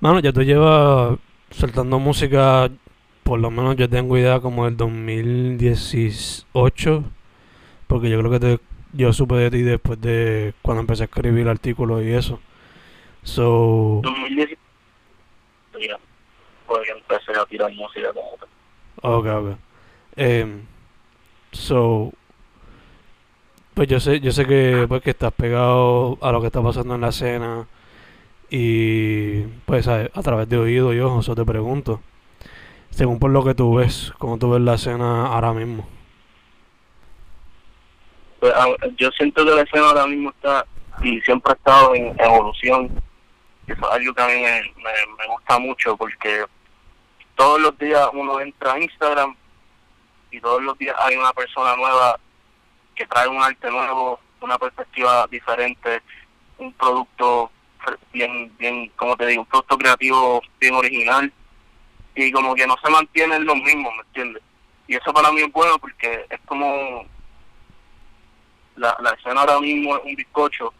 mano, 0.00 0.20
ya 0.20 0.32
tú 0.32 0.42
llevas 0.42 1.18
soltando 1.50 1.98
música, 1.98 2.70
por 3.22 3.40
lo 3.40 3.50
menos 3.50 3.76
yo 3.76 3.88
tengo 3.88 4.16
idea 4.16 4.40
como 4.40 4.66
el 4.66 4.76
2018, 4.76 7.04
porque 7.86 8.10
yo 8.10 8.18
creo 8.18 8.30
que 8.30 8.40
te, 8.40 8.58
yo 8.92 9.12
supe 9.12 9.34
de 9.36 9.50
ti 9.50 9.62
después 9.62 10.00
de 10.00 10.54
cuando 10.62 10.80
empecé 10.80 11.02
a 11.02 11.06
escribir 11.06 11.48
artículos 11.48 12.02
y 12.02 12.12
eso. 12.12 12.40
So, 13.22 14.00
2018, 14.02 14.58
ya, 16.70 16.76
porque 16.76 16.90
empecé 16.90 17.38
a 17.38 17.46
tirar 17.46 17.72
música 17.72 18.12
como 18.12 18.36
tal. 18.38 18.48
Ok, 19.02 19.26
ok. 19.26 19.58
Em, 20.16 20.66
so, 21.52 22.12
pues 23.74 23.88
yo 23.88 24.00
sé, 24.00 24.20
yo 24.20 24.32
sé 24.32 24.46
que 24.46 24.86
pues 24.88 25.02
que 25.02 25.10
estás 25.10 25.32
pegado 25.32 26.18
a 26.20 26.32
lo 26.32 26.40
que 26.40 26.48
está 26.48 26.62
pasando 26.62 26.94
en 26.94 27.00
la 27.00 27.08
escena 27.08 27.66
y 28.50 29.42
pues 29.64 29.88
a, 29.88 30.02
a 30.12 30.22
través 30.22 30.48
de 30.48 30.58
oído 30.58 30.92
y 30.92 31.00
ojos, 31.00 31.24
eso 31.24 31.34
te 31.34 31.44
pregunto. 31.44 32.00
Según 32.90 33.18
por 33.18 33.30
lo 33.30 33.44
que 33.44 33.54
tú 33.54 33.76
ves, 33.76 34.12
cómo 34.18 34.38
tú 34.38 34.50
ves 34.50 34.60
la 34.60 34.74
escena 34.74 35.26
ahora 35.26 35.52
mismo. 35.52 35.88
Pues, 38.40 38.52
yo 38.96 39.10
siento 39.12 39.44
que 39.44 39.50
la 39.52 39.62
escena 39.62 39.86
ahora 39.86 40.06
mismo 40.06 40.30
está 40.30 40.66
y 41.02 41.20
siempre 41.20 41.52
ha 41.52 41.56
estado 41.56 41.94
en 41.94 42.14
evolución. 42.18 42.90
Eso 43.66 43.80
es 43.80 43.92
algo 43.92 44.14
que 44.14 44.22
a 44.22 44.26
mí 44.26 44.34
me, 44.34 44.60
me, 44.82 44.92
me 45.18 45.26
gusta 45.32 45.58
mucho 45.58 45.96
porque 45.96 46.44
todos 47.40 47.58
los 47.58 47.78
días 47.78 48.06
uno 48.12 48.38
entra 48.38 48.74
a 48.74 48.78
Instagram 48.78 49.34
y 50.30 50.38
todos 50.42 50.62
los 50.62 50.76
días 50.76 50.94
hay 50.98 51.16
una 51.16 51.32
persona 51.32 51.74
nueva 51.74 52.20
que 52.94 53.06
trae 53.06 53.28
un 53.28 53.42
arte 53.42 53.70
nuevo, 53.70 54.20
una 54.42 54.58
perspectiva 54.58 55.26
diferente, 55.26 56.02
un 56.58 56.70
producto 56.74 57.50
bien, 58.12 58.54
bien, 58.58 58.92
como 58.94 59.16
te 59.16 59.26
digo, 59.26 59.40
un 59.40 59.48
producto 59.48 59.78
creativo 59.78 60.42
bien 60.60 60.74
original 60.74 61.32
y 62.14 62.30
como 62.30 62.54
que 62.54 62.66
no 62.66 62.76
se 62.84 62.90
mantienen 62.90 63.46
los 63.46 63.56
mismos, 63.56 63.90
¿me 63.94 64.02
entiendes? 64.02 64.42
Y 64.86 64.96
eso 64.96 65.10
para 65.10 65.32
mí 65.32 65.40
es 65.40 65.50
bueno 65.50 65.78
porque 65.78 66.26
es 66.28 66.40
como 66.44 67.06
la, 68.76 68.94
la 69.00 69.12
escena 69.12 69.40
ahora 69.40 69.60
mismo 69.60 69.96
es 69.96 70.04
un 70.04 70.14
bizcocho 70.14 70.74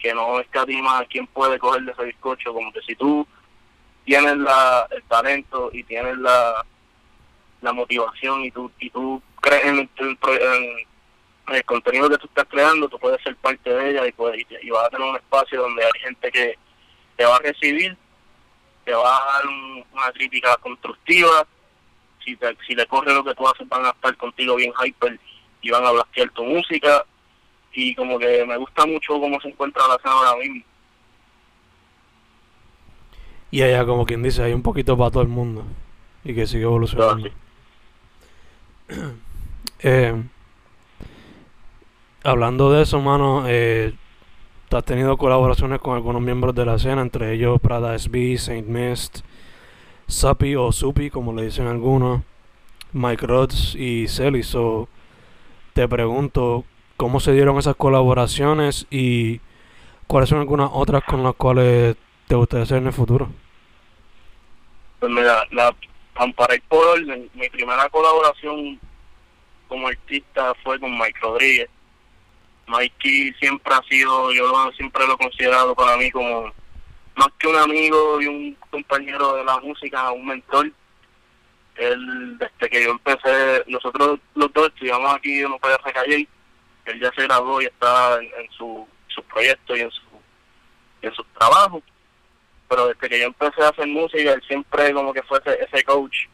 que 0.00 0.12
no 0.12 0.40
escatima 0.40 0.98
a 0.98 1.04
quién 1.04 1.28
puede 1.28 1.56
coger 1.56 1.82
de 1.82 1.92
ese 1.92 2.02
bizcocho, 2.02 2.52
como 2.52 2.72
que 2.72 2.82
si 2.82 2.96
tú 2.96 3.24
tienes 4.08 4.38
la, 4.38 4.88
el 4.90 5.02
talento 5.04 5.68
y 5.72 5.82
tienes 5.84 6.16
la, 6.16 6.64
la 7.60 7.72
motivación 7.74 8.42
y 8.44 8.50
tú, 8.50 8.70
y 8.80 8.88
tú 8.88 9.22
crees 9.40 9.64
en 9.66 9.90
en 9.98 10.18
en 11.48 11.54
el 11.54 11.64
contenido 11.64 12.08
que 12.10 12.18
tú 12.18 12.26
estás 12.26 12.46
creando, 12.48 12.88
tú 12.88 12.98
puedes 12.98 13.22
ser 13.22 13.34
parte 13.36 13.70
de 13.70 13.90
ella 13.90 14.06
y, 14.06 14.12
puedes, 14.12 14.44
y, 14.62 14.70
vas 14.70 14.86
a 14.86 14.90
tener 14.90 15.08
un 15.08 15.16
espacio 15.16 15.60
donde 15.62 15.82
hay 15.84 16.00
gente 16.00 16.30
que 16.30 16.58
te 17.16 17.24
va 17.24 17.36
a 17.36 17.40
recibir, 17.40 17.96
te 18.84 18.92
va 18.92 19.16
a 19.16 19.32
dar 19.32 19.46
un- 19.46 19.84
una 19.92 20.12
crítica 20.12 20.56
constructiva, 20.58 21.46
si, 22.24 22.36
te, 22.36 22.54
si 22.66 22.74
le 22.74 22.86
corre 22.86 23.14
lo 23.14 23.24
que 23.24 23.34
tú 23.34 23.48
haces 23.48 23.66
van 23.68 23.84
a 23.86 23.90
estar 23.90 24.14
contigo 24.18 24.56
bien 24.56 24.72
hyper 24.84 25.18
y 25.62 25.70
van 25.70 25.86
a 25.86 25.90
blastear 25.90 26.28
tu 26.30 26.44
música 26.44 27.04
y 27.72 27.94
como 27.94 28.18
que 28.18 28.44
me 28.44 28.56
gusta 28.58 28.84
mucho 28.86 29.18
cómo 29.20 29.40
se 29.40 29.48
encuentra 29.48 29.86
la 29.88 29.94
escena 29.96 30.14
ahora 30.14 30.36
mismo. 30.36 30.62
Y 33.50 33.62
allá, 33.62 33.86
como 33.86 34.04
quien 34.04 34.22
dice, 34.22 34.42
hay 34.42 34.52
un 34.52 34.62
poquito 34.62 34.96
para 34.96 35.10
todo 35.10 35.22
el 35.22 35.28
mundo 35.28 35.64
y 36.24 36.34
que 36.34 36.46
sigue 36.46 36.64
evolucionando. 36.64 37.28
Eh, 39.80 40.24
hablando 42.24 42.72
de 42.72 42.82
eso, 42.82 43.00
mano, 43.00 43.44
eh, 43.46 43.94
has 44.76 44.84
tenido 44.84 45.16
colaboraciones 45.16 45.78
con 45.78 45.94
algunos 45.94 46.20
miembros 46.20 46.54
de 46.54 46.64
la 46.64 46.74
escena, 46.74 47.00
entre 47.00 47.32
ellos 47.32 47.60
Prada 47.60 47.96
SB, 47.96 48.36
Saint 48.38 48.66
Mist, 48.66 49.20
Supi 50.08 50.56
o 50.56 50.72
Supi, 50.72 51.10
como 51.10 51.32
le 51.32 51.44
dicen 51.44 51.68
algunos, 51.68 52.22
Mike 52.92 53.26
Rhodes 53.26 53.74
y 53.76 54.08
Celly. 54.08 54.42
So, 54.42 54.88
te 55.74 55.86
pregunto, 55.86 56.64
¿cómo 56.96 57.20
se 57.20 57.32
dieron 57.32 57.56
esas 57.58 57.76
colaboraciones 57.76 58.86
y 58.90 59.40
cuáles 60.06 60.30
son 60.30 60.40
algunas 60.40 60.70
otras 60.72 61.04
con 61.04 61.22
las 61.22 61.34
cuales 61.34 61.96
te 62.28 62.34
gustaría 62.36 62.64
hacer 62.64 62.78
en 62.78 62.86
el 62.86 62.92
futuro? 62.92 63.28
Pues 65.00 65.10
mira, 65.12 65.44
la, 65.50 65.74
ir 66.54 66.62
por 66.68 66.84
orden, 66.86 67.30
mi 67.34 67.48
primera 67.48 67.88
colaboración 67.88 68.78
como 69.68 69.88
artista 69.88 70.54
fue 70.62 70.78
con 70.80 70.96
Mike 70.98 71.18
Rodríguez. 71.20 71.68
Mikey 72.66 73.32
siempre 73.34 73.72
ha 73.74 73.82
sido, 73.88 74.30
yo 74.32 74.46
lo- 74.46 74.72
siempre 74.72 75.06
lo 75.06 75.14
he 75.14 75.18
considerado 75.18 75.74
para 75.74 75.96
mí 75.96 76.10
como 76.10 76.52
más 77.16 77.28
que 77.38 77.48
un 77.48 77.56
amigo 77.56 78.20
y 78.20 78.26
un 78.26 78.54
compañero 78.70 79.34
de 79.36 79.44
la 79.44 79.58
música, 79.60 80.10
un 80.12 80.26
mentor. 80.26 80.70
Él, 81.76 82.36
desde 82.38 82.68
que 82.68 82.84
yo 82.84 82.90
empecé, 82.90 83.64
nosotros 83.68 84.18
los 84.34 84.52
dos 84.52 84.68
estudiamos 84.68 85.14
aquí 85.14 85.40
en 85.40 85.52
UPR 85.52 85.92
Calle, 85.94 86.28
él 86.86 87.00
ya 87.00 87.10
se 87.14 87.22
graduó 87.22 87.62
y 87.62 87.66
está 87.66 88.16
en, 88.16 88.24
en 88.24 88.50
su, 88.50 88.86
sus 89.08 89.24
proyectos 89.24 89.78
y 89.78 89.82
en 89.82 89.90
su, 89.90 90.02
en 91.02 91.14
sus 91.14 91.26
trabajos. 91.38 91.82
Pero 92.68 92.88
desde 92.88 93.08
que 93.08 93.20
yo 93.20 93.26
empecé 93.26 93.62
a 93.62 93.68
hacer 93.68 93.86
música, 93.86 94.32
él 94.32 94.42
siempre 94.46 94.92
como 94.92 95.12
que 95.12 95.22
fue 95.22 95.38
ese, 95.38 95.64
ese 95.64 95.84
coach, 95.84 96.26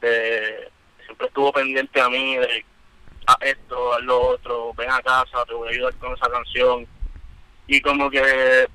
de, 0.00 0.70
siempre 1.04 1.26
estuvo 1.28 1.52
pendiente 1.52 2.00
a 2.00 2.08
mí 2.08 2.36
de 2.36 2.64
a 3.26 3.36
esto, 3.40 3.92
a 3.94 4.00
lo 4.00 4.20
otro, 4.28 4.72
ven 4.74 4.90
a 4.90 5.02
casa, 5.02 5.44
te 5.46 5.54
voy 5.54 5.68
a 5.68 5.70
ayudar 5.72 5.94
con 5.96 6.12
esa 6.14 6.30
canción. 6.30 6.86
Y 7.66 7.80
como 7.80 8.08
que 8.08 8.68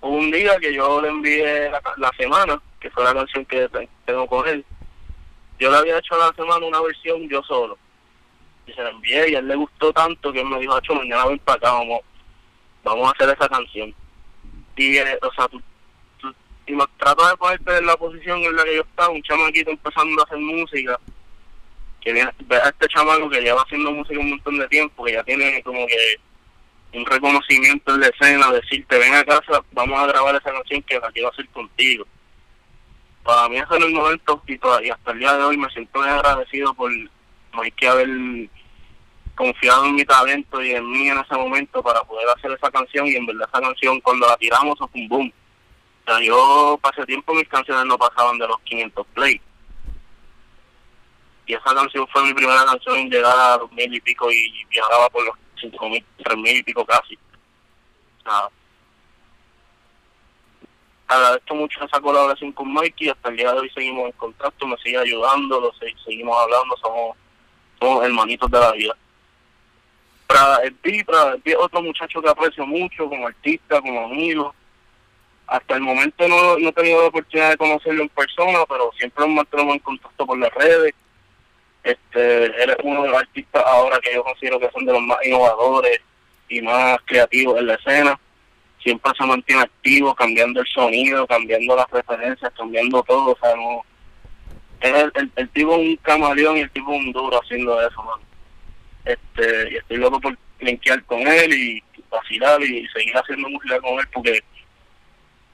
hubo 0.00 0.16
un 0.16 0.30
día 0.30 0.58
que 0.58 0.74
yo 0.74 1.00
le 1.00 1.08
envié 1.08 1.70
la, 1.70 2.12
semana, 2.18 2.60
que 2.78 2.90
fue 2.90 3.04
la 3.04 3.14
canción 3.14 3.44
que 3.46 3.68
tengo 4.04 4.26
con 4.26 4.46
él, 4.48 4.64
yo 5.58 5.70
le 5.70 5.76
había 5.78 5.98
hecho 5.98 6.14
a 6.14 6.26
la 6.26 6.34
semana 6.34 6.66
una 6.66 6.80
versión 6.80 7.28
yo 7.28 7.42
solo. 7.42 7.78
Y 8.66 8.72
se 8.72 8.82
la 8.82 8.90
envié 8.90 9.30
y 9.30 9.34
él 9.34 9.48
le 9.48 9.56
gustó 9.56 9.92
tanto 9.92 10.32
que 10.32 10.40
él 10.40 10.46
me 10.46 10.60
dijo, 10.60 10.78
mañana 10.94 11.26
ven 11.26 11.38
para 11.38 11.56
acá, 11.56 11.72
vamos, 11.72 12.00
vamos 12.84 13.08
a 13.08 13.12
hacer 13.12 13.34
esa 13.34 13.48
canción. 13.48 13.94
Y, 14.76 14.96
eh, 14.96 15.18
o 15.22 15.32
sea, 15.32 15.48
y 16.70 16.74
me 16.74 16.84
trato 16.98 17.26
de 17.26 17.36
ponerte 17.36 17.78
en 17.78 17.86
la 17.86 17.96
posición 17.96 18.38
en 18.38 18.54
la 18.54 18.62
que 18.62 18.76
yo 18.76 18.82
estaba, 18.82 19.08
un 19.08 19.22
chamaquito 19.22 19.70
empezando 19.70 20.20
a 20.20 20.24
hacer 20.24 20.38
música, 20.38 21.00
que 22.00 22.12
viene, 22.12 22.30
ve 22.46 22.56
a 22.56 22.68
este 22.68 22.86
chamaco 22.86 23.28
que 23.28 23.40
lleva 23.40 23.62
haciendo 23.62 23.90
música 23.90 24.20
un 24.20 24.30
montón 24.30 24.56
de 24.56 24.68
tiempo, 24.68 25.04
que 25.04 25.14
ya 25.14 25.24
tiene 25.24 25.60
como 25.64 25.84
que 25.88 26.20
un 26.96 27.04
reconocimiento 27.04 27.94
en 27.94 28.00
la 28.00 28.06
escena, 28.06 28.52
decirte 28.52 28.98
ven 28.98 29.14
a 29.14 29.24
casa, 29.24 29.64
vamos 29.72 29.98
a 29.98 30.06
grabar 30.06 30.36
esa 30.36 30.52
canción 30.52 30.82
que 30.82 31.00
la 31.00 31.10
quiero 31.10 31.28
hacer 31.30 31.48
contigo. 31.48 32.06
Para 33.24 33.48
mí 33.48 33.56
ese 33.56 33.76
es 33.76 33.84
el 33.84 33.92
momento 33.92 34.42
y, 34.46 34.90
hasta 34.90 35.10
el 35.10 35.18
día 35.18 35.36
de 35.36 35.42
hoy 35.42 35.56
me 35.56 35.68
siento 35.70 35.98
muy 35.98 36.08
agradecido 36.08 36.72
por 36.74 36.90
no 36.92 37.62
hay 37.62 37.72
que 37.72 37.88
haber 37.88 38.08
confiado 39.34 39.86
en 39.86 39.96
mi 39.96 40.04
talento 40.04 40.62
y 40.62 40.70
en 40.70 40.88
mí 40.88 41.08
en 41.08 41.18
ese 41.18 41.34
momento 41.34 41.82
para 41.82 42.04
poder 42.04 42.28
hacer 42.36 42.52
esa 42.52 42.70
canción 42.70 43.08
y 43.08 43.16
en 43.16 43.26
verdad 43.26 43.48
esa 43.52 43.60
canción 43.60 44.00
cuando 44.00 44.28
la 44.28 44.36
tiramos 44.36 44.78
fue 44.78 44.88
un 44.94 45.08
boom. 45.08 45.32
Yo 46.22 46.78
pasé 46.82 47.06
tiempo 47.06 47.32
mis 47.34 47.48
canciones 47.48 47.84
no 47.86 47.96
pasaban 47.96 48.38
de 48.38 48.46
los 48.48 48.58
500 48.62 49.06
play. 49.14 49.40
Y 51.46 51.54
esa 51.54 51.74
canción 51.74 52.06
fue 52.08 52.24
mi 52.24 52.34
primera 52.34 52.64
canción 52.64 52.96
en 52.96 53.10
llegar 53.10 53.36
a 53.36 53.56
los 53.58 53.70
mil 53.72 53.92
y 53.94 54.00
pico 54.00 54.30
y 54.30 54.64
viajaba 54.70 55.08
por 55.10 55.24
los 55.24 55.34
cinco 55.60 55.88
mil, 55.88 56.04
tres 56.22 56.36
mil 56.36 56.56
y 56.56 56.62
pico 56.62 56.84
casi. 56.84 57.14
O 57.16 58.22
sea, 58.22 58.48
agradezco 61.08 61.54
mucho 61.54 61.84
esa 61.84 62.00
colaboración 62.00 62.52
con 62.52 62.72
Mikey, 62.72 63.08
hasta 63.08 63.28
el 63.30 63.36
día 63.36 63.52
de 63.52 63.60
hoy 63.60 63.70
seguimos 63.70 64.06
en 64.06 64.12
contacto, 64.12 64.66
me 64.66 64.76
sigue 64.78 64.98
ayudando, 64.98 65.60
lo 65.60 65.72
se- 65.74 65.94
seguimos 66.04 66.36
hablando, 66.38 66.76
somos, 66.76 67.16
somos 67.80 68.04
hermanitos 68.04 68.50
de 68.50 68.60
la 68.60 68.72
vida. 68.72 68.96
Para 70.28 70.56
el 70.58 70.72
Pi, 70.74 71.02
para 71.02 71.32
el 71.34 71.42
es 71.44 71.56
otro 71.56 71.82
muchacho 71.82 72.22
que 72.22 72.28
aprecio 72.28 72.64
mucho 72.64 73.08
como 73.08 73.26
artista, 73.26 73.80
como 73.80 74.04
amigo. 74.04 74.54
Hasta 75.50 75.74
el 75.74 75.80
momento 75.80 76.28
no, 76.28 76.56
no 76.58 76.68
he 76.68 76.72
tenido 76.72 77.02
la 77.02 77.08
oportunidad 77.08 77.50
de 77.50 77.56
conocerlo 77.56 78.02
en 78.02 78.08
persona, 78.10 78.60
pero 78.68 78.92
siempre 78.96 79.26
nos 79.26 79.34
mantenemos 79.34 79.74
en 79.74 79.80
contacto 79.80 80.24
por 80.24 80.38
las 80.38 80.54
redes. 80.54 80.94
Este, 81.82 82.44
él 82.44 82.70
es 82.70 82.76
uno 82.84 83.02
de 83.02 83.08
los 83.08 83.18
artistas 83.18 83.60
ahora 83.66 83.98
que 83.98 84.14
yo 84.14 84.22
considero 84.22 84.60
que 84.60 84.70
son 84.70 84.86
de 84.86 84.92
los 84.92 85.02
más 85.02 85.18
innovadores 85.26 86.00
y 86.48 86.62
más 86.62 86.98
creativos 87.04 87.58
en 87.58 87.66
la 87.66 87.74
escena. 87.74 88.20
Siempre 88.80 89.10
se 89.18 89.26
mantiene 89.26 89.62
activo, 89.62 90.14
cambiando 90.14 90.60
el 90.60 90.66
sonido, 90.68 91.26
cambiando 91.26 91.74
las 91.74 91.90
referencias, 91.90 92.52
cambiando 92.56 93.02
todo. 93.02 93.32
O 93.32 93.38
sea, 93.42 93.56
no, 93.56 93.82
el, 94.82 95.10
el, 95.16 95.32
el 95.34 95.48
tipo 95.48 95.74
un 95.74 95.96
camaleón 95.96 96.58
y 96.58 96.60
el 96.60 96.70
tipo 96.70 96.92
un 96.92 97.10
duro 97.10 97.40
haciendo 97.42 97.80
eso. 97.80 98.20
Este, 99.04 99.72
y 99.72 99.76
estoy 99.78 99.96
loco 99.96 100.20
por 100.20 100.38
linkear 100.60 101.04
con 101.06 101.26
él 101.26 101.52
y 101.52 101.82
vacilar 102.08 102.62
y 102.62 102.86
seguir 102.88 103.16
haciendo 103.16 103.48
música 103.48 103.80
con 103.80 103.98
él 103.98 104.06
porque 104.12 104.44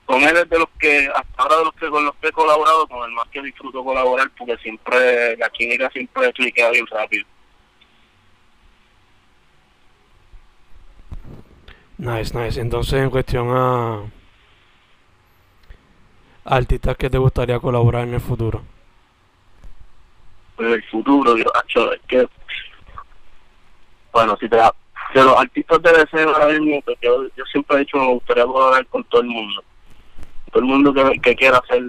con 0.07 0.23
él 0.23 0.37
es 0.37 0.49
de 0.49 0.59
los 0.59 0.69
que, 0.79 1.09
hasta 1.15 1.43
ahora 1.43 1.59
de 1.59 1.65
los 1.65 1.75
que 1.75 1.89
con 1.89 2.05
los 2.05 2.15
que 2.17 2.29
he 2.29 2.33
colaborado, 2.33 2.87
con 2.87 3.05
el 3.05 3.15
más 3.15 3.29
que 3.29 3.43
disfruto 3.43 3.85
colaborar 3.85 4.31
porque 4.39 4.57
siempre, 4.59 5.37
la 5.37 5.51
química 5.51 5.91
siempre 5.91 6.33
cliquea 6.33 6.71
bien 6.71 6.87
rápido. 6.87 7.27
Nice, 11.99 12.39
nice. 12.39 12.61
Entonces, 12.61 12.95
en 12.95 13.11
cuestión 13.11 13.49
a 13.51 14.03
a 16.47 16.57
artistas 16.57 16.97
que 16.97 17.11
te 17.11 17.19
gustaría 17.19 17.59
colaborar 17.59 18.07
en 18.07 18.15
el 18.15 18.21
futuro. 18.21 18.63
en 20.59 20.73
el 20.73 20.83
futuro, 20.85 21.37
yo, 21.37 21.45
acho, 21.57 21.93
es 21.93 22.01
que, 22.07 22.27
bueno, 24.13 24.37
si 24.41 24.49
te 24.49 24.57
da, 24.57 24.73
de 25.13 25.25
los 25.25 25.37
artistas 25.37 25.83
de 25.83 25.93
deseo 25.93 26.31
ahora 26.31 26.47
mismo, 26.47 26.81
pues 26.83 26.97
yo, 27.03 27.27
yo 27.37 27.45
siempre 27.47 27.77
he 27.77 27.81
dicho 27.81 27.99
me 27.99 28.13
gustaría 28.13 28.47
colaborar 28.47 28.87
con 28.87 29.05
todo 29.05 29.21
el 29.23 29.27
mundo. 29.27 29.63
Todo 30.57 30.65
el 30.65 30.71
mundo 30.71 30.95
que, 30.95 31.21
que 31.21 31.37
quiera 31.37 31.59
hacer 31.59 31.83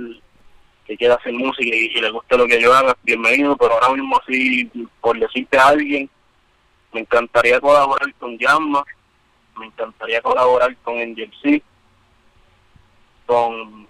que 0.85 0.97
quiera 0.97 1.15
hacer 1.15 1.31
música 1.31 1.73
y, 1.73 1.87
le 1.87 2.11
guste 2.11 2.37
lo 2.37 2.45
que 2.45 2.61
yo 2.61 2.73
haga, 2.73 2.97
bienvenido, 3.01 3.55
pero 3.55 3.71
ahora 3.75 3.93
mismo 3.93 4.19
así, 4.21 4.69
por 4.99 5.17
decirte 5.17 5.57
a 5.57 5.69
alguien, 5.69 6.09
me 6.91 6.99
encantaría 6.99 7.61
colaborar 7.61 8.13
con 8.15 8.37
Yamma, 8.37 8.83
me 9.57 9.67
encantaría 9.67 10.21
colaborar 10.21 10.75
con 10.83 10.95
NGC, 10.95 11.63
con 13.25 13.87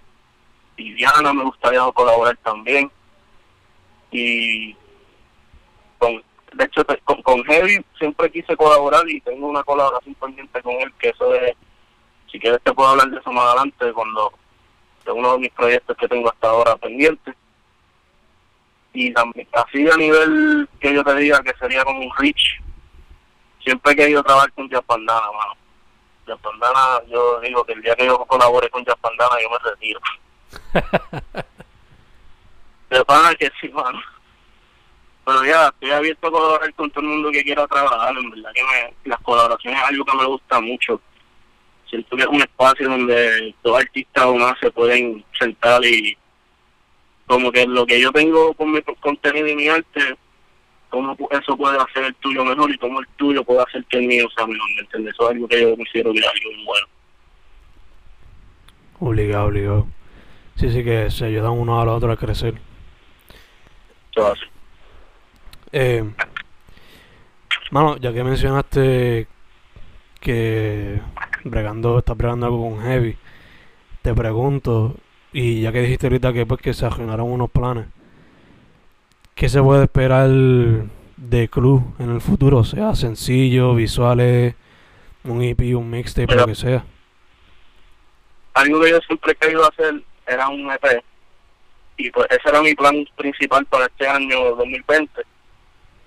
Viviana 0.76 1.34
me 1.34 1.46
gustaría 1.46 1.82
colaborar 1.92 2.38
también 2.44 2.92
y 4.12 4.76
con 5.98 6.24
de 6.54 6.66
hecho 6.66 6.86
con, 7.04 7.24
con 7.24 7.44
Heavy 7.46 7.84
siempre 7.98 8.30
quise 8.30 8.56
colaborar 8.56 9.10
y 9.10 9.22
tengo 9.22 9.48
una 9.48 9.64
colaboración 9.64 10.14
pendiente 10.14 10.62
con 10.62 10.74
él 10.74 10.94
que 11.00 11.10
eso 11.10 11.34
es 11.34 11.56
si 12.32 12.40
quieres 12.40 12.62
te 12.62 12.74
puedo 12.74 12.90
hablar 12.90 13.10
de 13.10 13.18
eso 13.18 13.32
más 13.32 13.46
adelante 13.46 13.92
cuando 13.92 14.32
de 15.08 15.20
uno 15.20 15.34
de 15.34 15.40
mis 15.40 15.52
proyectos 15.52 15.98
que 15.98 16.08
tengo 16.08 16.30
hasta 16.30 16.50
ahora 16.50 16.76
pendiente 16.76 17.34
y 18.94 19.12
también 19.14 19.48
así 19.54 19.90
a 19.90 19.98
nivel 19.98 20.70
que 20.80 20.94
yo 20.94 21.04
te 21.04 21.16
diga 21.16 21.42
que 21.42 21.54
sería 21.60 21.84
como 21.84 22.02
un 22.02 22.12
reach 22.18 22.62
siempre 23.64 23.94
he 23.94 23.96
querido 23.96 24.24
trabajar 24.24 24.52
con 24.54 24.70
Jazz 24.70 24.86
Bandana 24.88 25.28
mano 25.32 25.54
Jazz 26.28 26.42
Bandana 26.42 27.02
yo 27.10 27.40
digo 27.42 27.64
que 27.64 27.74
el 27.74 27.82
día 27.82 27.96
que 27.96 28.06
yo 28.06 28.18
colabore 28.26 28.70
con 28.70 28.86
Jazz 28.86 29.02
Bandana 29.02 29.42
yo 29.42 29.50
me 29.50 29.58
retiro 29.72 30.00
de 32.90 33.06
pana 33.06 33.36
que 33.36 33.52
sí, 33.60 33.70
mano. 33.70 34.00
Pero 35.26 35.46
ya, 35.46 35.68
estoy 35.68 35.92
abierto 35.92 36.28
a 36.28 36.32
colaborar 36.32 36.74
con 36.74 36.90
todo 36.90 37.02
el 37.02 37.10
mundo 37.10 37.32
que 37.32 37.44
quiera 37.44 37.68
trabajar. 37.68 38.16
En 38.18 38.30
verdad 38.30 38.52
que 38.54 38.64
me, 38.64 38.94
las 39.10 39.20
colaboraciones 39.22 39.80
es 39.80 39.88
algo 39.88 40.06
que 40.06 40.18
me 40.18 40.26
gusta 40.26 40.62
mucho. 40.62 41.02
Siento 41.90 42.16
que 42.16 42.24
es 42.24 42.28
un 42.28 42.42
espacio 42.42 42.90
donde 42.90 43.56
dos 43.64 43.80
artistas 43.80 44.26
o 44.26 44.36
más 44.36 44.60
se 44.60 44.72
pueden 44.72 45.24
sentar 45.40 45.84
y 45.86 46.18
como 47.26 47.52
que 47.52 47.66
lo 47.66 47.86
que 47.86 48.00
yo 48.00 48.12
tengo 48.12 48.54
con 48.54 48.72
mi 48.72 48.82
contenido 48.82 49.48
y 49.48 49.56
mi 49.56 49.68
arte, 49.68 50.16
cómo 50.90 51.16
eso 51.32 51.58
puede 51.58 51.78
hacer 51.78 52.06
el 52.06 52.16
tuyo 52.16 52.44
mejor 52.44 52.72
y 52.72 52.78
cómo 52.78 53.00
el 53.00 53.08
tuyo 53.18 53.44
puede 53.44 53.62
hacer 53.64 53.84
que 53.86 53.98
el 53.98 54.08
mío 54.08 54.28
sea 54.36 54.48
mejor, 54.48 54.70
¿me 54.76 54.82
entiendes? 54.82 55.14
Eso 55.14 55.24
es 55.24 55.36
algo 55.36 55.48
que 55.48 55.62
yo 55.62 55.76
considero 55.76 56.14
que 56.14 56.20
es 56.20 56.26
algo 56.26 56.64
bueno. 56.66 56.88
Obligado, 59.00 59.46
obligado. 59.46 59.88
Sí, 60.56 60.72
sí, 60.72 60.84
que 60.84 61.12
se 61.12 61.26
ayudan 61.26 61.52
uno 61.52 61.80
al 61.80 61.90
otro 61.90 62.12
a 62.12 62.18
crecer. 62.18 62.56
Así. 64.16 64.46
Eh, 65.72 66.04
mano, 67.70 67.98
ya 67.98 68.12
que 68.12 68.24
mencionaste 68.24 69.28
que 70.20 71.00
bregando, 71.44 72.00
estás 72.00 72.18
bregando 72.18 72.46
algo 72.46 72.70
con 72.70 72.82
Heavy, 72.84 73.18
te 74.02 74.14
pregunto, 74.14 74.96
y 75.34 75.62
ya 75.62 75.72
que 75.72 75.82
dijiste 75.82 76.08
ahorita 76.08 76.34
que 76.34 76.46
pues 76.46 76.62
que 76.62 76.74
se 76.74 76.86
arruinaron 76.86 77.32
unos 77.32 77.50
planes, 77.50 77.88
¿qué 79.36 79.50
se 79.50 79.62
puede 79.62 79.84
esperar 79.84 80.30
de 80.30 81.48
Club 81.50 81.96
en 82.00 82.12
el 82.12 82.22
futuro? 82.22 82.60
O 82.60 82.64
sea, 82.64 82.96
sencillo, 82.96 83.76
visuales, 83.76 84.56
un 85.24 85.42
EP, 85.42 85.60
un 85.76 85.90
mixtape, 85.90 86.28
Mira. 86.28 86.42
lo 86.42 86.48
que 86.48 86.56
sea. 86.56 86.86
algo 88.54 88.82
que 88.82 88.90
yo 88.90 89.00
siempre 89.02 89.32
he 89.34 89.36
querido 89.36 89.68
hacer 89.68 90.02
era 90.26 90.48
un 90.50 90.72
EP 90.72 91.04
y 91.98 92.12
pues 92.12 92.28
ese 92.30 92.50
era 92.50 92.62
mi 92.62 92.74
plan 92.76 93.06
principal 93.16 93.66
para 93.66 93.86
este 93.86 94.08
año 94.08 94.56
2020 94.56 95.22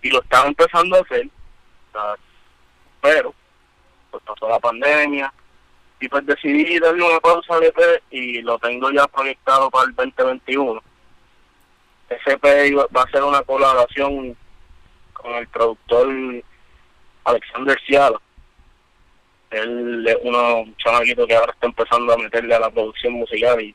y 0.03 0.11
lo 0.11 0.23
estaba 0.23 0.47
empezando 0.47 0.97
a 0.97 1.01
hacer 1.01 1.29
sea, 1.93 2.15
pero 3.01 3.35
pues 4.11 4.23
pasó 4.25 4.49
la 4.49 4.59
pandemia 4.59 5.33
y 6.01 6.09
pues 6.09 6.25
decidí 6.27 6.79
darle 6.79 7.03
una 7.03 7.21
pausa 7.21 7.55
al 7.55 7.65
EP 7.65 8.03
y 8.11 8.43
lo 8.43 8.59
tengo 8.59 8.91
ya 8.91 9.07
proyectado 9.07 9.71
para 9.71 9.87
el 9.87 9.95
2021 9.95 10.83
ese 12.11 12.33
EP 12.33 12.75
va 12.95 13.03
a 13.03 13.11
ser 13.11 13.23
una 13.23 13.43
colaboración 13.43 14.37
con 15.13 15.35
el 15.35 15.47
productor 15.49 16.09
Alexander 17.25 17.79
Ciala. 17.87 18.21
Él 19.51 20.05
es 20.07 20.17
uno, 20.23 20.61
un 20.61 20.77
chamaquito 20.77 21.27
que 21.27 21.35
ahora 21.35 21.53
está 21.53 21.67
empezando 21.67 22.13
a 22.13 22.19
meterle 22.19 22.55
a 22.55 22.61
la 22.61 22.71
producción 22.71 23.15
musical 23.15 23.61
y 23.61 23.75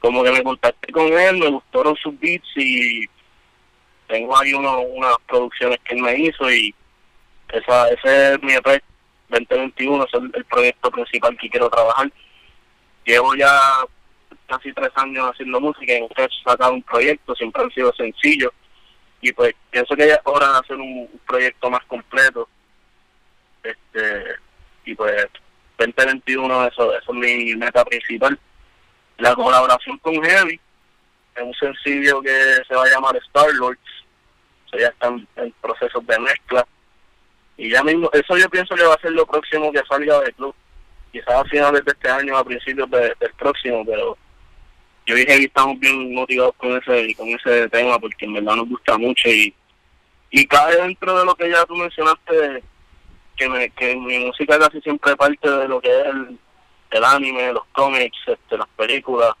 como 0.00 0.22
que 0.22 0.32
me 0.32 0.42
contacté 0.42 0.92
con 0.92 1.06
él, 1.12 1.38
me 1.38 1.48
gustaron 1.48 1.96
sus 1.96 2.18
beats 2.20 2.48
y 2.56 3.06
tengo 4.06 4.38
ahí 4.38 4.52
uno, 4.52 4.80
unas 4.80 5.16
producciones 5.26 5.78
que 5.84 5.94
él 5.94 6.02
me 6.02 6.16
hizo 6.16 6.50
y 6.50 6.74
esa 7.52 7.88
ese 7.90 8.34
es 8.34 8.42
mi 8.42 8.52
EP 8.52 8.82
2021, 9.28 10.04
ese 10.04 10.16
es 10.16 10.22
el, 10.34 10.44
proyecto 10.44 10.90
principal 10.90 11.36
que 11.36 11.50
quiero 11.50 11.68
trabajar. 11.68 12.10
Llevo 13.04 13.34
ya 13.34 13.58
casi 14.46 14.72
tres 14.72 14.90
años 14.94 15.30
haciendo 15.30 15.60
música 15.60 15.92
y 15.92 16.00
nunca 16.00 16.24
he 16.24 16.28
sacado 16.44 16.72
un 16.72 16.82
proyecto, 16.82 17.34
siempre 17.34 17.62
han 17.62 17.70
sido 17.70 17.92
sencillos. 17.94 18.52
Y 19.20 19.32
pues 19.32 19.54
pienso 19.70 19.96
que 19.96 20.06
ya 20.06 20.14
es 20.14 20.20
hora 20.24 20.52
de 20.52 20.58
hacer 20.58 20.76
un 20.76 21.08
proyecto 21.26 21.70
más 21.70 21.84
completo. 21.86 22.48
Este 23.62 24.36
Y 24.84 24.94
pues 24.94 25.26
2021, 25.78 26.66
eso, 26.68 26.96
eso 26.96 27.12
es 27.12 27.18
mi 27.18 27.54
meta 27.56 27.84
principal. 27.84 28.38
La 29.18 29.34
colaboración 29.34 29.98
con 29.98 30.22
Heavy 30.22 30.60
es 31.34 31.42
un 31.42 31.54
sencillo 31.54 32.20
que 32.22 32.62
se 32.66 32.74
va 32.74 32.84
a 32.84 32.88
llamar 32.90 33.16
Star 33.16 33.52
Lords. 33.54 33.80
Ya 34.78 34.88
están 34.88 35.26
en 35.36 35.52
procesos 35.62 36.06
de 36.06 36.18
mezcla. 36.18 36.66
Y 37.56 37.70
ya 37.70 37.82
mismo, 37.82 38.10
eso 38.12 38.36
yo 38.36 38.48
pienso 38.50 38.74
que 38.74 38.84
va 38.84 38.94
a 38.94 39.00
ser 39.00 39.12
lo 39.12 39.26
próximo 39.26 39.72
que 39.72 39.82
salga 39.88 40.20
del 40.20 40.34
club. 40.34 40.54
Quizás 41.12 41.34
a 41.34 41.44
finales 41.44 41.84
de 41.84 41.92
este 41.92 42.10
año, 42.10 42.36
a 42.36 42.44
principios 42.44 42.90
del 42.90 43.32
próximo, 43.38 43.84
pero 43.86 44.18
yo 45.06 45.14
dije 45.14 45.38
que 45.38 45.44
estamos 45.44 45.78
bien 45.78 46.14
motivados 46.14 46.54
con 46.56 46.76
ese 46.76 47.14
con 47.14 47.28
ese 47.28 47.68
tema 47.68 47.98
porque 47.98 48.24
en 48.24 48.34
verdad 48.34 48.56
nos 48.56 48.68
gusta 48.68 48.98
mucho 48.98 49.28
y, 49.28 49.54
y 50.30 50.46
cae 50.46 50.76
dentro 50.76 51.16
de 51.16 51.24
lo 51.24 51.34
que 51.36 51.48
ya 51.48 51.64
tú 51.64 51.76
mencionaste 51.76 52.62
que, 53.36 53.48
me, 53.48 53.70
que 53.70 53.94
mi 53.94 54.18
música 54.18 54.58
casi 54.58 54.80
siempre 54.80 55.16
parte 55.16 55.48
de 55.48 55.68
lo 55.68 55.80
que 55.80 55.88
es 55.88 56.06
el, 56.06 56.38
el 56.90 57.04
anime, 57.04 57.52
los 57.52 57.66
cómics, 57.72 58.18
este, 58.26 58.58
las 58.58 58.68
películas. 58.76 59.32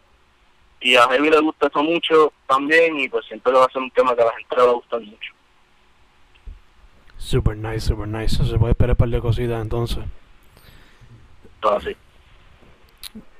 Y 0.80 0.94
a 0.94 1.08
Heavy 1.08 1.30
le 1.30 1.40
gusta 1.40 1.66
eso 1.66 1.82
mucho 1.82 2.32
también 2.46 2.98
y 3.00 3.08
pues 3.08 3.26
siempre 3.26 3.52
va 3.52 3.64
a 3.64 3.72
ser 3.72 3.82
un 3.82 3.90
tema 3.90 4.14
que 4.14 4.22
a 4.22 4.26
la 4.26 4.36
gente 4.36 4.56
le 4.56 4.62
va 4.62 4.70
a 4.70 4.74
gustar 4.74 5.00
mucho. 5.00 5.35
Super 7.26 7.56
nice, 7.56 7.80
super 7.80 8.06
nice. 8.06 8.36
Se 8.36 8.56
puede 8.56 8.70
esperar 8.70 8.92
un 8.92 8.96
par 8.98 9.08
de 9.08 9.20
cositas 9.20 9.60
entonces. 9.60 9.98
Todo 11.58 11.76
así. 11.76 11.96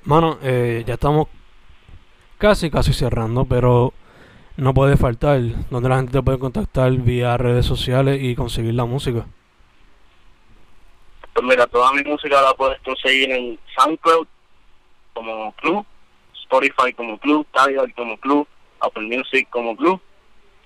Mano, 0.03 0.39
eh, 0.43 0.83
ya 0.85 0.95
estamos 0.95 1.29
casi, 2.37 2.69
casi 2.69 2.91
cerrando, 2.91 3.45
pero 3.45 3.93
no 4.57 4.73
puede 4.73 4.97
faltar 4.97 5.39
donde 5.69 5.87
la 5.87 5.95
gente 5.95 6.11
te 6.11 6.21
puede 6.21 6.37
contactar 6.37 6.91
vía 6.91 7.37
redes 7.37 7.65
sociales 7.65 8.19
y 8.21 8.35
conseguir 8.35 8.73
la 8.73 8.83
música. 8.83 9.25
Pues 11.31 11.45
mira, 11.45 11.65
toda 11.67 11.93
mi 11.93 12.03
música 12.03 12.41
la 12.41 12.53
puedes 12.55 12.81
conseguir 12.81 13.31
en 13.31 13.57
SoundCloud 13.77 14.27
como 15.13 15.53
club, 15.53 15.85
Spotify 16.33 16.91
como 16.91 17.17
club, 17.19 17.47
Tidal 17.53 17.93
como 17.95 18.17
club, 18.17 18.45
Apple 18.81 19.03
Music 19.03 19.47
como 19.49 19.77
club. 19.77 20.01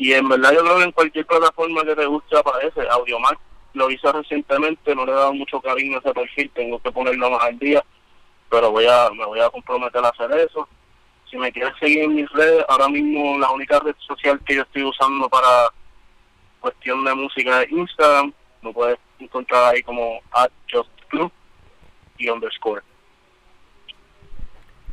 Y 0.02 0.14
en 0.14 0.28
verdad 0.28 0.52
yo 0.52 0.62
creo 0.62 0.78
que 0.78 0.84
en 0.86 0.92
cualquier 0.94 1.28
plataforma 1.28 1.84
que 1.84 1.96
te 1.96 2.08
guste 2.08 2.36
aparece. 2.36 2.82
Audiomac 2.90 3.38
lo 3.76 3.88
hice 3.92 4.12
recientemente, 4.12 4.96
no 4.96 5.06
le 5.06 5.12
he 5.12 5.16
dado 5.16 5.32
mucho 5.32 5.62
cariño 5.62 5.98
a 5.98 6.00
ese 6.00 6.12
perfil, 6.12 6.50
tengo 6.56 6.82
que 6.82 6.92
ponerlo 6.92 7.30
más 7.30 7.44
al 7.44 7.60
día, 7.60 7.86
pero 8.50 8.72
voy 8.72 8.88
a 8.88 9.12
me 9.12 9.24
voy 9.24 9.40
a 9.40 9.52
comprometer 9.52 10.04
a 10.04 10.10
hacer 10.10 10.32
eso. 10.40 10.68
Si 11.30 11.38
me 11.38 11.52
quieres 11.52 11.74
seguir 11.80 12.00
en 12.00 12.16
mis 12.16 12.28
redes, 12.32 12.66
ahora 12.68 12.90
mismo 12.90 13.38
la 13.38 13.52
única 13.52 13.80
red 13.80 13.94
social 14.00 14.42
que 14.44 14.56
yo 14.56 14.64
estoy 14.64 14.86
usando 14.86 15.30
para 15.30 15.70
cuestión 16.60 17.06
de 17.06 17.14
música 17.14 17.62
es 17.62 17.72
Instagram, 17.72 18.34
me 18.64 18.74
puedes 18.74 18.98
encontrar 19.20 19.76
ahí 19.76 19.84
como 19.84 20.20
at 20.32 20.50
just 20.68 20.90
club 21.10 21.32
y 22.18 22.28
underscore. 22.28 22.82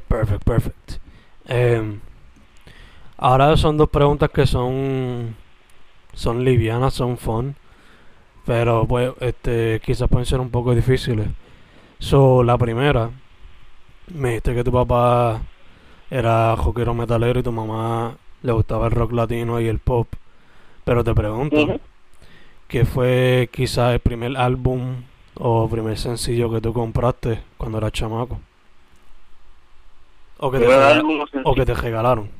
Perfect, 0.07 0.44
perfect. 0.44 0.92
Eh, 1.49 1.99
ahora 3.19 3.57
son 3.57 3.77
dos 3.77 3.91
preguntas 3.91 4.31
que 4.31 4.47
son 4.47 5.37
son 6.15 6.45
livianas, 6.45 6.95
son 6.95 7.19
fun, 7.19 7.55
pero 8.47 8.87
pues 8.87 9.13
este 9.21 9.81
quizás 9.85 10.09
pueden 10.09 10.27
ser 10.27 10.41
un 10.41 10.51
poco 10.51 10.75
difíciles. 10.75 11.29
So, 11.99 12.43
la 12.43 12.57
primera, 12.57 13.11
me 14.15 14.31
dijiste 14.31 14.55
que 14.55 14.65
tu 14.65 14.73
papá 14.73 15.43
era 16.11 16.55
rockero 16.57 16.95
metalero 16.95 17.41
y 17.41 17.43
tu 17.43 17.53
mamá 17.53 18.17
le 18.43 18.53
gustaba 18.53 18.87
el 18.87 18.93
rock 18.93 19.13
latino 19.13 19.61
y 19.61 19.69
el 19.69 19.79
pop. 19.79 20.09
Pero 20.85 21.05
te 21.05 21.15
pregunto, 21.15 21.81
¿qué 22.69 22.85
fue 22.85 23.51
quizás 23.53 23.93
el 23.93 24.01
primer 24.01 24.37
álbum 24.37 25.03
o 25.35 25.69
primer 25.69 25.99
sencillo 25.99 26.51
que 26.51 26.61
tú 26.61 26.73
compraste 26.73 27.43
cuando 27.59 27.79
eras 27.79 27.93
chamaco? 27.93 28.41
O 30.39 30.51
que 30.51 30.59
te, 30.61 30.67
o 31.45 31.55
que 31.55 31.67
te 31.67 31.75
regalaron. 31.75 32.38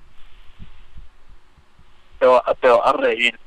Te 2.19 2.27
va, 2.27 2.43
te 2.61 2.69
vas 2.69 2.81
a 2.85 2.93
reír. 2.93 3.39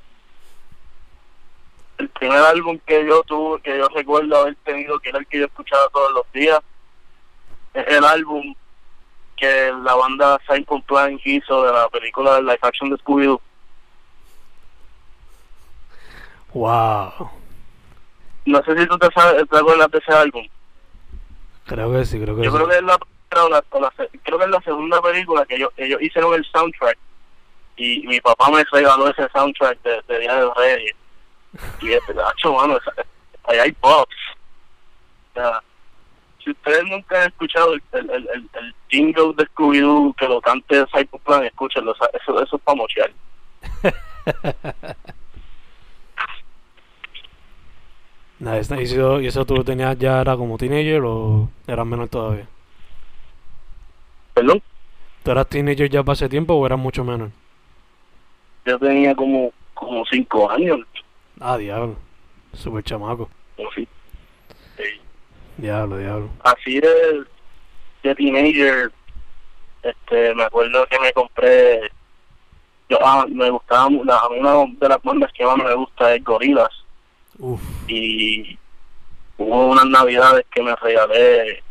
El 1.98 2.10
primer 2.10 2.40
álbum 2.40 2.80
que 2.86 3.06
yo 3.06 3.22
tuve, 3.24 3.62
que 3.62 3.78
yo 3.78 3.88
recuerdo 3.90 4.36
haber 4.38 4.56
tenido, 4.64 5.00
que 5.00 5.10
era 5.10 5.20
el 5.20 5.28
que 5.28 5.40
yo 5.40 5.46
escuchaba 5.46 5.88
todos 5.94 6.12
los 6.14 6.32
días, 6.34 6.60
es 7.74 7.88
el 7.88 8.04
álbum 8.04 8.56
que 9.38 9.72
la 9.84 9.96
banda 9.96 10.40
Simple 10.50 10.84
Plan 10.88 11.20
hizo 11.24 11.64
de 11.64 11.74
la 11.74 11.90
película 11.90 12.36
de 12.36 12.42
live 12.42 12.60
action 12.62 12.90
de 12.90 12.98
Scooby-Doo. 12.98 13.40
Wow. 16.54 17.30
No 18.46 18.64
sé 18.64 18.78
si 18.78 18.88
tú 18.88 18.98
te, 18.98 19.08
sabes, 19.14 19.48
te 19.48 19.58
acuerdas 19.58 19.90
de 19.92 19.98
ese 20.00 20.12
álbum. 20.12 20.48
Creo 21.66 21.92
que 21.92 22.06
sí, 22.06 22.20
creo 22.20 22.36
que 22.36 22.44
Yo 22.44 22.52
sí. 22.52 22.58
creo 22.58 22.68
que 22.68 22.76
es 22.78 22.84
la, 22.84 22.98
la- 23.32 23.64
la 23.80 23.92
creo 24.24 24.38
que 24.40 24.44
es 24.46 24.50
la 24.52 24.62
segunda 24.62 25.02
película 25.02 25.46
que 25.46 25.56
ellos, 25.56 25.72
ellos 25.78 26.02
hicieron 26.02 26.34
el 26.34 26.44
soundtrack 26.46 26.98
y 27.78 28.08
mi 28.08 28.20
papá 28.22 28.50
me 28.50 28.64
regaló 28.72 29.10
ese 29.10 29.28
soundtrack 29.34 29.82
de, 29.82 30.02
de 30.08 30.20
Día 30.20 30.36
de 30.36 30.50
Reyes. 30.56 30.96
Y 31.82 31.92
es 31.92 32.04
pedazo, 32.06 32.54
mano, 32.58 32.80
ahí 33.44 33.60
hay 33.60 33.72
pops. 33.74 34.16
O 35.32 35.34
sea, 35.34 35.62
si 36.44 36.52
ustedes 36.52 36.84
nunca 36.86 37.22
han 37.22 37.28
escuchado 37.28 37.74
el, 37.74 37.82
el, 37.94 38.10
el, 38.10 38.50
el, 38.54 38.76
jingle 38.90 39.34
de 39.38 39.46
Scooby-Doo 39.48 40.14
que 40.18 40.28
lo 40.28 40.42
cante 40.42 40.86
Psycho 40.92 41.18
Plan, 41.20 41.46
escúchenlo, 41.46 41.94
eso, 41.94 42.44
eso 42.44 42.56
es 42.56 42.62
para 42.64 42.76
mochear. 42.76 43.12
Nice, 48.42 48.74
nice. 48.74 48.96
¿Y 48.96 48.98
eso, 48.98 49.22
y 49.22 49.28
eso 49.28 49.46
tú 49.46 49.56
lo 49.56 49.64
tenías 49.64 49.96
ya 50.00 50.20
era 50.20 50.36
como 50.36 50.58
teenager 50.58 51.04
o 51.06 51.48
eras 51.68 51.86
menor 51.86 52.10
todavía? 52.10 52.48
Perdón, 54.34 54.64
¿Tú 55.24 55.32
eras 55.32 55.48
teenager 55.48 55.90
ya 55.90 56.04
para 56.04 56.14
ese 56.14 56.28
tiempo 56.28 56.56
o 56.56 56.66
eras 56.66 56.80
mucho 56.80 57.04
menor? 57.04 57.30
Yo 58.66 58.80
tenía 58.80 59.16
como, 59.16 59.52
como 59.74 60.06
cinco 60.06 60.50
años. 60.50 60.80
Ah, 61.40 61.58
diablo. 61.58 61.96
Super 62.54 62.84
chamaco. 62.84 63.30
sí. 63.76 63.88
Diablo, 65.58 65.98
diablo. 65.98 66.30
así 66.44 66.80
de, 66.80 67.24
de 68.04 68.16
teenager, 68.16 68.92
este, 69.84 70.34
me 70.34 70.44
acuerdo 70.44 70.88
que 70.88 71.00
me 71.00 71.14
compré, 71.14 71.82
yo, 72.90 72.98
ah, 73.04 73.26
me 73.30 73.50
gustaba, 73.50 73.90
la, 74.04 74.28
una 74.30 74.74
de 74.80 74.90
las 74.90 75.02
bandas 75.04 75.32
que 75.34 75.46
más 75.46 75.58
me 75.58 75.74
gusta 75.76 76.16
es 76.16 76.24
Gorillaz, 76.24 76.72
Uf. 77.38 77.62
y 77.88 78.58
hubo 79.38 79.68
unas 79.68 79.86
navidades 79.86 80.46
que 80.52 80.64
me 80.64 80.76
regalé, 80.76 81.62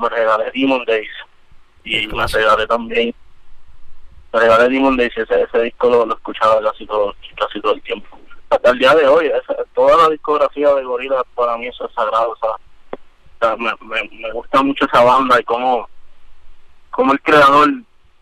me 0.00 0.08
regalé 0.08 0.50
Demon 0.54 0.84
Days, 0.86 1.10
y 1.84 2.06
me 2.06 2.26
regalé 2.26 2.66
también, 2.66 3.14
me 4.32 4.40
regalé 4.40 4.68
Demon 4.68 4.96
Days, 4.96 5.16
ese, 5.16 5.42
ese 5.42 5.62
disco 5.62 5.88
lo, 5.88 6.06
lo 6.06 6.14
escuchaba 6.14 6.60
casi 6.62 6.86
todo, 6.86 7.14
casi 7.36 7.60
todo 7.60 7.74
el 7.74 7.82
tiempo. 7.82 8.18
Hasta 8.50 8.70
el 8.70 8.78
día 8.78 8.94
de 8.94 9.06
hoy, 9.06 9.30
toda 9.74 9.96
la 9.96 10.08
discografía 10.10 10.74
de 10.74 10.84
Gorillaz 10.84 11.24
para 11.34 11.56
mí 11.56 11.66
es 11.66 11.76
sagrado, 11.94 12.32
o 12.32 12.36
sea, 12.36 13.56
me, 13.56 13.72
me, 13.80 14.08
me 14.10 14.32
gusta 14.32 14.62
mucho 14.62 14.84
esa 14.84 15.02
banda 15.02 15.40
y 15.40 15.44
cómo, 15.44 15.88
cómo 16.90 17.12
el 17.12 17.20
creador 17.22 17.68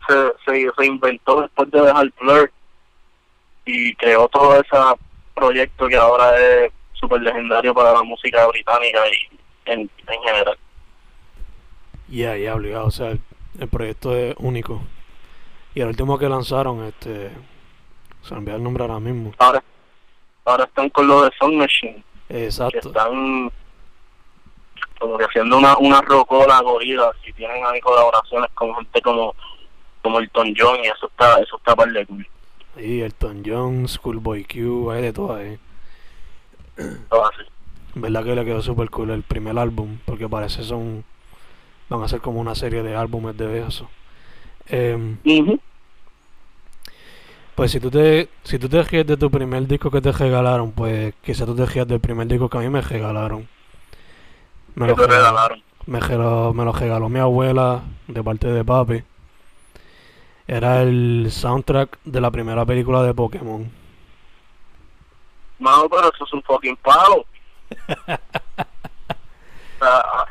se, 0.08 0.32
se 0.44 0.70
reinventó 0.76 1.42
después 1.42 1.70
de 1.70 1.80
dejar 1.82 2.12
Blur 2.20 2.52
y 3.66 3.94
creó 3.96 4.28
todo 4.28 4.54
ese 4.60 4.76
proyecto 5.34 5.86
que 5.88 5.96
ahora 5.96 6.36
es 6.38 6.72
súper 6.94 7.22
legendario 7.22 7.74
para 7.74 7.92
la 7.92 8.02
música 8.02 8.46
británica 8.46 9.00
y 9.08 9.36
en, 9.70 9.80
en 9.80 10.22
general. 10.22 10.58
Ya, 12.08 12.36
ya, 12.36 12.54
obligado. 12.54 12.86
O 12.86 12.90
sea, 12.90 13.10
el 13.58 13.68
proyecto 13.68 14.16
es 14.16 14.34
único. 14.38 14.82
Y 15.74 15.80
el 15.80 15.88
último 15.88 16.18
que 16.18 16.28
lanzaron, 16.28 16.84
este. 16.84 17.30
Se 18.22 18.34
me 18.34 18.40
olvidó 18.40 18.56
el 18.56 18.62
nombre 18.62 18.82
ahora 18.82 19.00
mismo. 19.00 19.32
Ahora, 19.38 19.62
ahora 20.44 20.64
están 20.64 20.90
con 20.90 21.06
lo 21.06 21.22
de 21.22 21.30
Song 21.38 21.54
Machine, 21.54 22.04
que 22.28 22.44
Exacto. 22.44 22.88
están 22.88 23.50
como 24.98 25.16
que 25.16 25.24
haciendo 25.24 25.56
una, 25.56 25.78
una 25.78 26.02
rocola 26.02 26.60
gorila 26.60 27.10
y 27.26 27.32
tienen 27.32 27.64
ahí 27.64 27.80
colaboraciones 27.80 28.50
con 28.52 28.74
gente 28.74 29.00
como 29.00 29.34
como 30.02 30.18
Elton 30.18 30.54
John 30.56 30.78
y 30.82 30.88
eso 30.88 31.06
está 31.06 31.40
eso 31.40 31.56
está 31.56 31.74
par 31.74 31.90
de 31.90 32.04
cool. 32.06 32.26
Y 32.76 33.00
Elton 33.00 33.42
John, 33.44 33.88
Schoolboy 33.88 34.44
Q, 34.44 34.90
hay 34.90 35.02
de 35.02 35.12
todo 35.12 35.34
ahí. 35.34 35.58
Todo 37.08 37.26
así. 37.26 37.42
En 37.94 38.02
verdad 38.02 38.24
que 38.24 38.34
le 38.34 38.44
quedó 38.44 38.62
super 38.62 38.88
cool 38.90 39.10
el 39.10 39.22
primer 39.22 39.58
álbum, 39.58 39.98
porque 40.04 40.28
parece 40.28 40.62
son. 40.62 41.04
Van 41.88 42.02
a 42.02 42.08
ser 42.08 42.20
como 42.20 42.40
una 42.40 42.54
serie 42.54 42.82
de 42.82 42.94
álbumes 42.94 43.36
de 43.36 43.66
eso. 43.66 43.88
Em, 44.66 45.18
Ujú. 45.24 45.60
Pues 47.54 47.70
si 47.72 47.80
tú 47.80 47.90
te 47.90 48.28
si 48.44 48.58
tú 48.58 48.68
te 48.68 48.82
ríes 48.82 49.06
de 49.06 49.16
tu 49.16 49.30
primer 49.30 49.66
disco 49.66 49.90
que 49.90 50.00
te 50.00 50.12
regalaron, 50.12 50.72
pues 50.72 51.14
quizás 51.22 51.46
tú 51.46 51.54
te 51.54 51.66
rías 51.66 51.86
del 51.86 52.00
primer 52.00 52.26
disco 52.26 52.48
que 52.48 52.58
a 52.58 52.60
mí 52.60 52.68
me 52.70 52.80
regalaron. 52.80 53.48
Me 54.74 54.86
lo, 54.86 54.96
te 54.96 55.06
regaló, 55.06 55.30
regalaron. 55.30 55.62
me, 55.86 56.00
regaló, 56.00 56.52
me 56.54 56.64
lo 56.64 56.72
regaló 56.72 57.08
mi 57.08 57.18
abuela 57.20 57.82
de 58.08 58.22
parte 58.24 58.48
de 58.48 58.64
papi. 58.64 59.04
Era 60.46 60.82
el 60.82 61.28
soundtrack 61.30 61.98
de 62.04 62.20
la 62.20 62.30
primera 62.30 62.64
película 62.66 63.02
de 63.02 63.14
Pokémon. 63.14 63.70
Mano, 65.58 65.88
pero 65.88 66.08
eso 66.12 66.24
es 66.24 66.32
un 66.32 66.42
fucking 66.42 66.76
palo. 66.78 67.24
Ah, 69.80 70.26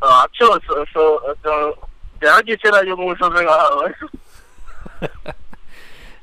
ah, 0.00 0.22
Acho, 0.24 0.56
eso, 0.58 0.82
eso, 0.82 1.32
eso, 1.32 1.88
ya 2.20 2.42
quisiera 2.42 2.84
yo 2.84 2.96
con 2.96 3.06
hubiese 3.06 3.28
regalado 3.28 3.86
eso. 3.86 4.06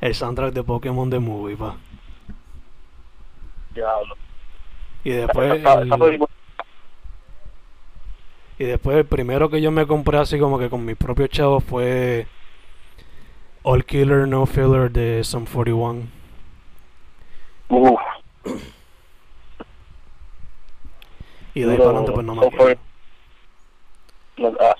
El 0.02 0.14
soundtrack 0.14 0.54
de 0.54 0.64
Pokémon 0.64 1.10
de 1.10 1.20
Movie, 1.20 1.56
pa. 1.58 1.76
Diablo. 3.74 4.16
Y 5.04 5.12
después, 5.12 5.60
Esa- 5.60 5.82
esa 5.84 5.96
el, 5.96 6.28
y 8.60 8.64
después 8.66 8.98
el 8.98 9.06
primero 9.06 9.50
que 9.50 9.62
yo 9.62 9.72
me 9.72 9.86
compré 9.88 10.18
así 10.18 10.40
como 10.40 10.58
que 10.60 10.70
con 10.70 10.84
mis 10.86 10.98
propios 10.98 11.30
chavos 11.30 11.64
fue 11.64 12.28
All 13.64 13.86
Killer 13.86 14.28
No 14.28 14.46
Filler 14.46 14.92
de 14.92 15.24
Sum 15.24 15.46
41. 15.46 16.08
Uf, 17.70 18.00
Y 21.54 21.62
de 21.62 21.72
ahí 21.72 21.78
para 21.78 21.90
adelante 21.90 22.12
pues 22.12 22.26
no 22.26 22.36
me 22.36 22.46
acuerdo. 22.48 22.80
no, 24.38 24.54
ah. 24.60 24.76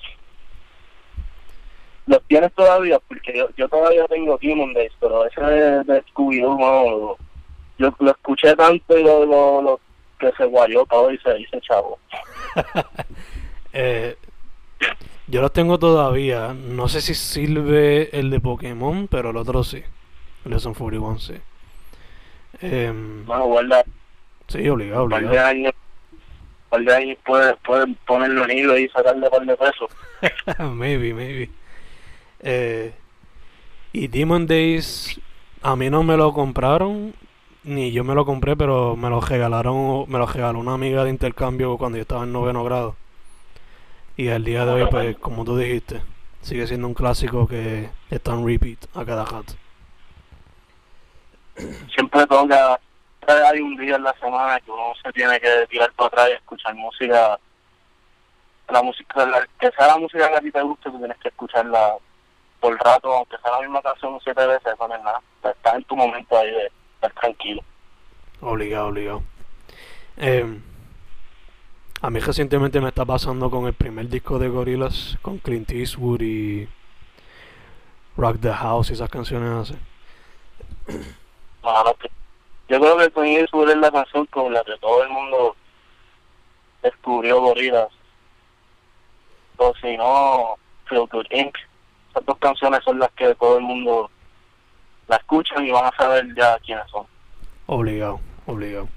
Los 2.06 2.22
tienes 2.38 2.54
todavía, 2.54 2.98
porque 3.08 3.36
yo, 3.36 3.48
yo 3.56 3.68
todavía 3.68 4.06
tengo 4.06 4.38
Demon 4.40 4.72
Days, 4.74 4.92
pero 5.00 5.26
ese 5.26 5.40
de, 5.40 5.84
de 5.84 6.02
Scooby-Doo, 6.06 7.16
yo 7.78 7.94
lo 7.98 8.10
escuché 8.10 8.54
tanto 8.56 8.96
y 8.98 9.02
lo, 9.02 9.24
lo, 9.26 9.62
lo- 9.62 9.80
que 10.18 10.32
se 10.36 10.44
guayó 10.46 10.84
todo 10.86 11.12
y 11.12 11.18
se 11.18 11.34
dice 11.34 11.60
chavo. 11.60 11.98
Eh, 13.72 14.16
yo 15.26 15.42
los 15.42 15.52
tengo 15.52 15.78
todavía. 15.78 16.54
No 16.54 16.88
sé 16.88 17.00
si 17.02 17.14
sirve 17.14 18.08
el 18.18 18.30
de 18.30 18.40
Pokémon, 18.40 19.06
pero 19.08 19.30
el 19.30 19.36
otro 19.36 19.62
sí. 19.62 19.82
El 20.44 20.52
de 20.52 20.58
Sum 20.58 20.72
41 20.74 21.18
sí. 21.18 21.34
Em, 22.62 23.24
Mano, 23.26 23.44
guarda, 23.44 23.84
sí, 24.48 24.66
obligado, 24.68 25.04
un 25.04 25.10
par 25.10 25.20
de 25.20 25.26
obligado. 25.26 25.48
años, 25.48 25.72
par 26.70 26.80
de 26.80 26.94
años 26.94 27.18
puedes 27.24 27.54
puede 27.64 27.94
ponerlo 28.06 28.44
en 28.48 28.58
hilo 28.58 28.78
y 28.78 28.88
sacarle 28.88 29.24
un 29.26 29.30
par 29.30 29.42
de 29.46 29.56
pesos. 29.56 29.90
maybe, 30.74 31.12
maybe. 31.12 31.50
Eh, 32.40 32.94
y 33.92 34.08
Demon 34.08 34.46
Days, 34.46 35.20
a 35.62 35.76
mí 35.76 35.90
no 35.90 36.02
me 36.02 36.16
lo 36.16 36.32
compraron, 36.32 37.14
ni 37.64 37.92
yo 37.92 38.04
me 38.04 38.14
lo 38.14 38.24
compré, 38.24 38.56
pero 38.56 38.96
me 38.96 39.10
lo 39.10 39.20
regalaron, 39.20 40.04
me 40.08 40.18
lo 40.18 40.26
regaló 40.26 40.58
una 40.58 40.74
amiga 40.74 41.04
de 41.04 41.10
intercambio 41.10 41.76
cuando 41.78 41.98
yo 41.98 42.02
estaba 42.02 42.24
en 42.24 42.32
noveno 42.32 42.64
grado. 42.64 42.96
Y 44.16 44.28
al 44.28 44.44
día 44.44 44.64
de 44.64 44.72
hoy, 44.72 44.88
pues, 44.90 45.16
como 45.18 45.44
tú 45.44 45.56
dijiste, 45.56 46.02
sigue 46.42 46.66
siendo 46.66 46.86
un 46.88 46.94
clásico 46.94 47.46
que 47.46 47.88
está 48.10 48.32
en 48.32 48.46
repeat 48.46 48.78
a 48.94 49.04
cada 49.04 49.24
rato. 49.24 49.54
Siempre 51.94 52.26
toca, 52.26 52.80
hay 53.26 53.60
un 53.60 53.76
día 53.76 53.96
en 53.96 54.04
la 54.04 54.14
semana 54.14 54.60
que 54.60 54.70
uno 54.70 54.92
se 55.02 55.12
tiene 55.12 55.38
que 55.40 55.66
tirar 55.68 55.92
para 55.92 56.08
atrás 56.08 56.28
y 56.30 56.32
escuchar 56.34 56.74
música, 56.74 57.38
la 58.68 58.82
música, 58.82 59.46
que 59.58 59.70
sea 59.70 59.88
la 59.88 59.98
música 59.98 60.28
que 60.28 60.36
a 60.36 60.40
ti 60.40 60.50
te 60.52 60.62
guste, 60.62 60.90
tú 60.90 60.98
tienes 60.98 61.18
que 61.18 61.28
escucharla 61.28 61.96
por 62.60 62.76
rato, 62.78 63.12
aunque 63.12 63.36
sea 63.38 63.52
la 63.52 63.60
misma 63.60 63.82
canción 63.82 64.18
siete 64.22 64.46
veces, 64.46 64.72
eso 64.74 64.88
no 64.88 64.94
es 64.94 65.02
nada. 65.02 65.20
Estás 65.44 65.74
en 65.76 65.84
tu 65.84 65.96
momento 65.96 66.36
ahí 66.38 66.50
de 66.50 66.70
estar 66.94 67.12
tranquilo. 67.12 67.62
Obligado, 68.40 68.88
obligado. 68.88 69.22
Eh, 70.16 70.58
a 72.00 72.10
mí 72.10 72.20
recientemente 72.20 72.80
me 72.80 72.88
está 72.88 73.04
pasando 73.04 73.50
con 73.50 73.66
el 73.66 73.74
primer 73.74 74.08
disco 74.08 74.38
de 74.38 74.48
Gorillaz, 74.48 75.16
con 75.22 75.38
Clint 75.38 75.70
Eastwood 75.70 76.20
y 76.22 76.68
Rock 78.16 78.38
the 78.40 78.52
House 78.52 78.90
y 78.90 78.94
esas 78.94 79.10
canciones 79.10 79.50
así. 79.50 79.78
Mano, 81.62 81.94
que- 81.94 82.10
yo 82.68 82.78
creo 82.80 82.98
que 82.98 83.10
con 83.10 83.24
Eastwood 83.26 83.70
es 83.70 83.76
la 83.78 83.90
canción 83.90 84.26
con 84.26 84.52
la 84.52 84.62
que 84.64 84.76
todo 84.78 85.02
el 85.02 85.08
mundo 85.08 85.56
descubrió 86.82 87.40
Gorillaz. 87.40 87.88
O 89.56 89.74
si 89.80 89.96
no, 89.96 90.54
Feel 90.86 91.06
Good 91.10 91.26
Inc. 91.30 91.56
Esas 92.10 92.24
dos 92.24 92.38
canciones 92.38 92.80
son 92.84 92.98
las 92.98 93.10
que 93.12 93.34
todo 93.34 93.58
el 93.58 93.64
mundo 93.64 94.10
la 95.08 95.16
escuchan 95.16 95.66
y 95.66 95.70
van 95.70 95.86
a 95.86 95.96
saber 95.96 96.26
ya 96.34 96.58
quiénes 96.60 96.88
son. 96.90 97.06
Obligado, 97.66 98.20
obligado. 98.46 98.88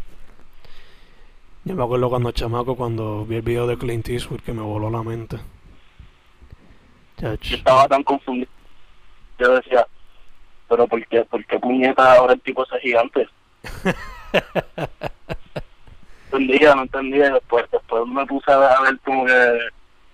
Yo 1.63 1.75
me 1.75 1.83
acuerdo 1.83 2.09
cuando 2.09 2.31
chamaco, 2.31 2.75
cuando 2.75 3.25
vi 3.25 3.35
el 3.35 3.41
video 3.41 3.67
de 3.67 3.77
Clint 3.77 4.09
Eastwood 4.09 4.41
que 4.41 4.53
me 4.53 4.61
voló 4.61 4.89
la 4.89 5.03
mente. 5.03 5.37
Chach. 7.19 7.41
Yo 7.41 7.57
estaba 7.57 7.87
tan 7.87 8.03
confundido. 8.03 8.49
Yo 9.37 9.55
decía, 9.55 9.85
pero 10.67 10.87
¿por 10.87 11.05
qué, 11.07 11.23
por 11.25 11.45
qué 11.45 11.59
puñeta 11.59 12.15
ahora 12.15 12.33
el 12.33 12.41
tipo 12.41 12.63
ese 12.63 12.79
gigante? 12.79 13.27
No 16.31 16.37
entendía, 16.37 16.75
no 16.75 16.83
entendía. 16.83 17.33
Después, 17.33 17.65
después 17.71 18.07
me 18.07 18.25
puse 18.25 18.51
a 18.51 18.57
ver, 18.57 18.71
a 18.71 18.81
ver 18.81 18.99
como 18.99 19.25
que 19.25 19.59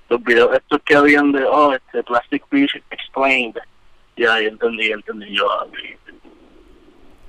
los 0.10 0.24
videos 0.24 0.54
estos 0.56 0.82
que 0.84 0.96
habían 0.96 1.32
de, 1.32 1.44
oh, 1.44 1.74
este 1.74 2.04
Plastic 2.04 2.44
Beach 2.50 2.82
Explained. 2.92 3.58
Y 4.16 4.26
ahí 4.26 4.46
entendí, 4.46 4.92
entendí 4.92 5.36
yo. 5.36 5.50
ah, 5.52 5.66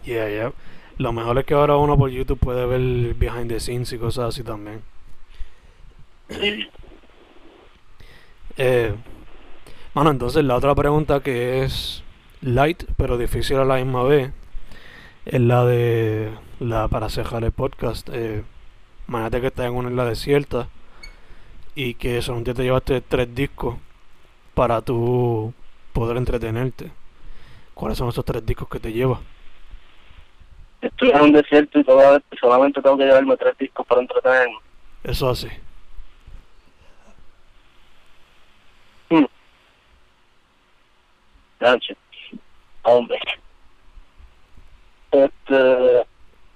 Yeah, 0.04 0.28
yeah. 0.28 0.52
Lo 0.96 1.12
mejor 1.12 1.38
es 1.38 1.44
que 1.44 1.54
ahora 1.54 1.76
uno 1.76 1.96
por 1.96 2.10
YouTube 2.10 2.38
puede 2.38 2.66
ver 2.66 3.14
behind 3.14 3.48
the 3.48 3.60
scenes 3.60 3.92
y 3.92 3.98
cosas 3.98 4.30
así 4.30 4.42
también. 4.42 4.82
Sí. 6.30 6.68
Eh, 8.56 8.94
bueno, 9.94 10.10
entonces 10.10 10.44
la 10.44 10.56
otra 10.56 10.74
pregunta 10.74 11.20
que 11.20 11.62
es 11.62 12.02
light 12.40 12.84
pero 12.96 13.18
difícil 13.18 13.56
a 13.58 13.64
la 13.64 13.76
misma 13.76 14.02
vez 14.02 14.32
es 15.26 15.40
la 15.40 15.64
de 15.64 16.30
la 16.58 16.88
para 16.88 17.08
cerrar 17.10 17.44
el 17.44 17.52
podcast. 17.52 18.08
Eh, 18.12 18.42
imagínate 19.06 19.40
que 19.40 19.46
estás 19.48 19.66
en 19.66 19.74
una 19.74 19.90
isla 19.90 20.04
desierta 20.04 20.68
y 21.78 21.94
que 21.94 22.20
solamente 22.22 22.54
te 22.54 22.64
llevaste 22.64 23.00
tres 23.02 23.32
discos 23.32 23.76
para 24.52 24.82
tú 24.82 25.54
poder 25.92 26.16
entretenerte. 26.16 26.90
¿Cuáles 27.72 27.96
son 27.96 28.08
esos 28.08 28.24
tres 28.24 28.44
discos 28.44 28.68
que 28.68 28.80
te 28.80 28.92
llevas? 28.92 29.20
Estoy 30.80 31.10
en 31.10 31.20
un 31.20 31.32
desierto 31.32 31.78
y 31.78 31.84
solamente 32.40 32.82
tengo 32.82 32.98
que 32.98 33.04
llevarme 33.04 33.36
tres 33.36 33.56
discos 33.58 33.86
para 33.86 34.00
entretenerme. 34.00 34.56
Eso 35.04 35.30
así. 35.30 35.46
Gancho. 41.60 41.94
Hombre. 42.82 43.20
Este, 45.12 46.06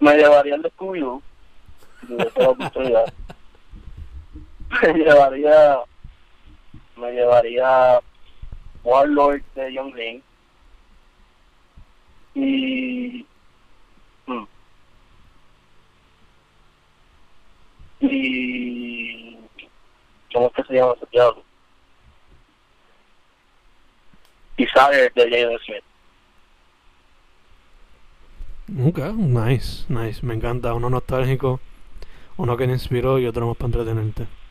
me 0.01 0.17
llevaría 0.17 0.57
el 0.57 0.63
de 0.63 0.73
si 2.01 2.07
tuviese 2.09 2.41
la 2.41 2.49
oportunidad. 2.49 3.15
Me 4.83 4.95
llevaría, 4.95 5.81
me 6.97 7.13
llevaría 7.13 8.01
Warlord 8.83 9.43
de 9.55 9.73
Young 9.73 9.95
Link. 9.95 10.25
Y, 12.35 13.27
mm, 14.27 14.45
y, 18.01 19.39
¿cómo 20.33 20.47
es 20.47 20.53
que 20.55 20.65
se 20.65 20.75
llama 20.75 20.95
ese 20.97 21.07
diablo? 21.13 21.45
Desire 24.57 25.13
de 25.15 25.31
Jaden 25.31 25.59
Smith. 25.61 25.85
Ok, 28.89 28.99
nice, 29.15 29.85
nice. 29.89 30.25
Me 30.27 30.35
encanta. 30.35 30.75
Uno 30.75 30.91
nostálgico, 30.91 31.61
uno 32.37 32.57
que 32.57 32.67
te 32.67 32.73
inspiró 32.73 33.19
y 33.19 33.27
otro 33.27 33.47
más 33.47 33.57
para 33.57 33.67
entretenerte. 33.67 34.42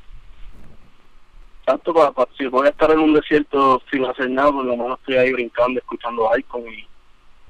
Tanto 1.65 1.93
para, 1.93 2.12
si 2.38 2.47
voy 2.47 2.67
a 2.67 2.71
estar 2.71 2.91
en 2.91 3.00
un 3.00 3.13
desierto 3.13 3.82
sin 3.91 4.06
hacer 4.06 4.30
nada, 4.30 4.52
por 4.52 4.65
lo 4.65 4.76
menos 4.76 5.00
estoy 5.00 5.15
ahí 5.15 5.32
brincando, 5.32 5.80
escuchando 5.80 6.30
Icon 6.38 6.63
y 6.67 6.88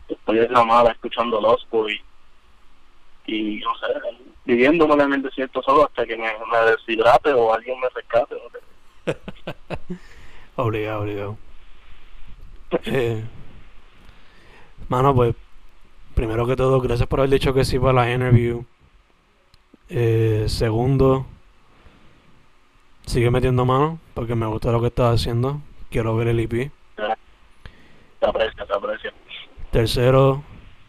estoy 0.09 0.39
en 0.39 0.51
la 0.51 0.63
mala 0.63 0.91
escuchando 0.91 1.39
Lost 1.39 1.69
Boy 1.69 2.01
y 3.25 3.59
no 3.59 3.73
sé, 3.77 3.85
viviéndome 4.45 5.01
en 5.03 5.13
el 5.13 5.21
desierto 5.21 5.61
solo 5.61 5.85
hasta 5.85 6.05
que 6.05 6.17
me, 6.17 6.23
me 6.23 6.71
deshidrate 6.71 7.31
o 7.31 7.53
alguien 7.53 7.79
me 7.79 7.87
rescate. 7.89 8.35
Obligado, 10.55 11.01
obligado. 11.01 11.37
Eh, 12.85 13.23
mano, 14.89 15.15
pues, 15.15 15.33
primero 16.13 16.45
que 16.45 16.55
todo, 16.55 16.81
gracias 16.81 17.07
por 17.07 17.19
haber 17.19 17.31
dicho 17.31 17.53
que 17.53 17.65
sí 17.65 17.79
para 17.79 17.93
la 17.93 18.11
interview. 18.13 18.65
Eh, 19.89 20.45
segundo, 20.47 21.25
sigue 23.11 23.29
metiendo 23.29 23.65
mano, 23.65 23.99
porque 24.13 24.35
me 24.35 24.45
gusta 24.45 24.71
lo 24.71 24.79
que 24.79 24.87
estás 24.87 25.15
haciendo. 25.15 25.59
Quiero 25.89 26.15
ver 26.15 26.29
el 26.29 26.39
EP. 26.39 26.71
Te 28.19 28.25
aprecio, 28.25 28.65
te 28.65 28.73
aprecio. 28.73 29.11
Tercero, 29.71 30.43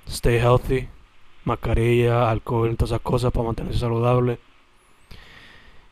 stay 0.06 0.36
healthy. 0.36 0.88
Mascarilla, 1.44 2.30
alcohol, 2.30 2.76
todas 2.76 2.92
esas 2.92 3.00
cosas 3.00 3.32
para 3.32 3.46
mantenerse 3.46 3.80
saludable. 3.80 4.38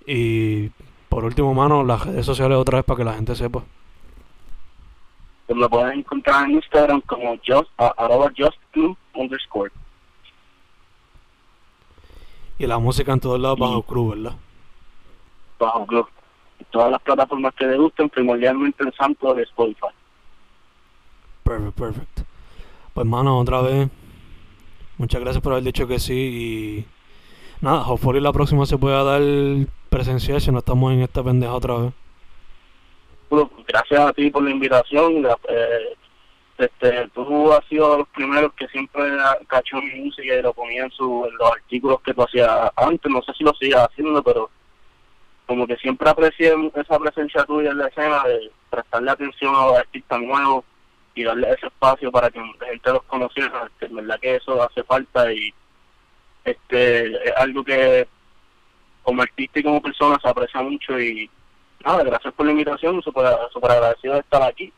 Y 0.06 0.68
por 1.08 1.24
último, 1.24 1.52
mano, 1.52 1.82
las 1.82 2.06
redes 2.06 2.24
sociales 2.24 2.56
otra 2.56 2.78
vez 2.78 2.84
para 2.84 2.98
que 2.98 3.04
la 3.04 3.14
gente 3.14 3.34
sepa. 3.34 3.64
pues 5.46 5.58
me 5.58 5.68
pueden 5.68 5.98
encontrar 5.98 6.44
en 6.44 6.52
Instagram 6.52 7.00
como 7.02 7.36
just, 7.44 7.68
arroba 7.76 8.30
justclub 8.36 8.96
underscore. 9.14 9.72
Y 12.58 12.66
la 12.68 12.78
música 12.78 13.12
en 13.12 13.20
todos 13.20 13.40
lados 13.40 13.58
bajo 13.58 13.82
cruz, 13.82 14.16
¿verdad? 14.16 14.36
bajo 15.58 15.86
club. 15.86 16.08
Todas 16.70 16.90
las 16.90 17.01
plataformas 17.03 17.55
que 17.55 17.66
le 17.66 17.77
gusten, 17.77 18.09
primordialmente 18.09 18.85
en 18.85 18.92
Santo 18.92 19.35
de 19.35 19.42
Spotify. 19.44 19.88
Perfect, 21.42 21.79
perfect. 21.79 22.20
Pues 22.94 23.07
mano, 23.07 23.38
otra 23.38 23.61
vez, 23.62 23.88
muchas 24.99 25.20
gracias 25.20 25.42
por 25.42 25.53
haber 25.53 25.64
dicho 25.64 25.87
que 25.87 25.99
sí 25.99 26.14
y 26.14 27.64
nada, 27.64 27.87
hopefully 27.87 28.20
la 28.20 28.33
próxima 28.33 28.66
se 28.66 28.79
pueda 28.79 29.03
dar 29.03 29.23
presencial 29.88 30.40
si 30.40 30.53
no 30.53 30.59
estamos 30.59 30.92
en 30.92 31.01
esta 31.01 31.23
pendeja 31.23 31.55
otra 31.55 31.75
vez. 31.75 31.92
Bueno, 33.29 33.51
gracias 33.66 34.01
a 34.01 34.12
ti 34.12 34.31
por 34.31 34.42
la 34.42 34.51
invitación. 34.51 35.25
eh, 35.49 35.96
este, 36.59 37.09
tú 37.14 37.53
has 37.53 37.64
sido 37.66 37.92
de 37.92 37.99
los 37.99 38.09
primeros 38.09 38.53
que 38.53 38.68
siempre 38.68 39.03
cachó 39.46 39.81
mi 39.81 40.01
música 40.01 40.35
y 40.35 40.42
lo 40.42 40.53
ponía 40.53 40.85
en, 40.85 40.90
su, 40.90 41.25
en 41.27 41.35
los 41.38 41.53
artículos 41.53 42.01
que 42.03 42.12
tú 42.12 42.23
hacías 42.23 42.70
antes. 42.77 43.11
No 43.11 43.23
sé 43.23 43.33
si 43.33 43.44
lo 43.44 43.55
sigas 43.55 43.88
haciendo, 43.88 44.23
pero 44.23 44.51
como 45.50 45.66
que 45.66 45.76
siempre 45.78 46.08
aprecié 46.08 46.54
esa 46.76 46.96
presencia 46.96 47.44
tuya 47.44 47.72
en 47.72 47.78
la 47.78 47.88
escena 47.88 48.22
de 48.22 48.52
prestarle 48.70 49.10
atención 49.10 49.52
a 49.52 49.66
los 49.66 49.78
artistas 49.78 50.20
nuevos 50.20 50.64
y 51.12 51.24
darle 51.24 51.50
ese 51.50 51.66
espacio 51.66 52.12
para 52.12 52.30
que 52.30 52.38
la 52.38 52.66
gente 52.68 52.92
los 52.92 53.02
conociera. 53.02 53.66
Este, 53.66 53.86
en 53.86 53.96
verdad 53.96 54.20
que 54.20 54.36
eso 54.36 54.62
hace 54.62 54.84
falta 54.84 55.32
y 55.32 55.52
este 56.44 57.06
es 57.06 57.36
algo 57.36 57.64
que 57.64 58.06
como 59.02 59.22
artista 59.22 59.58
y 59.58 59.64
como 59.64 59.82
persona 59.82 60.20
se 60.22 60.28
aprecia 60.28 60.62
mucho 60.62 61.00
y 61.00 61.28
nada, 61.84 62.04
gracias 62.04 62.32
por 62.32 62.46
la 62.46 62.52
invitación, 62.52 63.02
súper 63.02 63.26
super 63.52 63.72
agradecido 63.72 64.14
de 64.14 64.20
estar 64.20 64.44
aquí. 64.44 64.72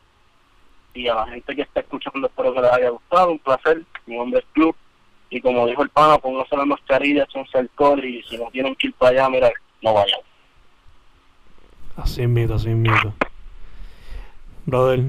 Y 0.95 1.07
a 1.07 1.13
la 1.13 1.27
gente 1.27 1.55
que 1.55 1.61
está 1.61 1.81
escuchando, 1.81 2.25
espero 2.25 2.51
que 2.51 2.61
les 2.61 2.71
haya 2.71 2.89
gustado, 2.89 3.29
un 3.29 3.37
placer. 3.37 3.83
Mi 4.07 4.17
nombre 4.17 4.39
es 4.39 4.45
Club. 4.53 4.75
Y 5.29 5.39
como 5.39 5.67
dijo 5.67 5.83
el 5.83 5.89
pana, 5.89 6.17
pónganse 6.17 6.57
las 6.57 6.65
mascarillas, 6.65 7.27
son 7.31 7.45
alcohol 7.53 8.03
y 8.03 8.23
si 8.23 8.39
no 8.39 8.49
tienen 8.49 8.73
que 8.73 8.87
ir 8.87 8.93
para 8.95 9.11
allá, 9.11 9.29
mira, 9.29 9.51
no 9.83 9.93
vayan. 9.93 10.19
Así 11.95 12.25
mito, 12.27 12.55
así 12.55 12.69
mito. 12.69 13.13
Brother, 14.65 15.03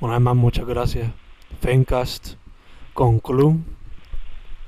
una 0.00 0.14
vez 0.14 0.22
más 0.22 0.36
muchas 0.36 0.66
gracias. 0.66 1.10
Fencast 1.60 2.34
con 2.94 3.20
Clue. 3.20 3.58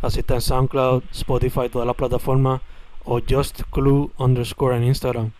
Así 0.03 0.20
está 0.20 0.35
en 0.35 0.40
SoundCloud, 0.42 1.03
Spotify, 1.12 1.68
todas 1.70 1.87
las 1.87 1.96
plataformas. 1.96 2.61
O 3.05 3.20
Just 3.20 3.62
Clue 3.70 4.11
underscore 4.18 4.77
en 4.77 4.85
Instagram. 4.85 5.33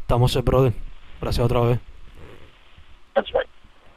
Estamos, 0.00 0.34
eh, 0.36 0.42
brother. 0.42 0.72
Gracias 1.20 1.44
otra 1.44 1.60
vez. 1.60 1.80
That's 3.14 3.30
right. 3.32 3.51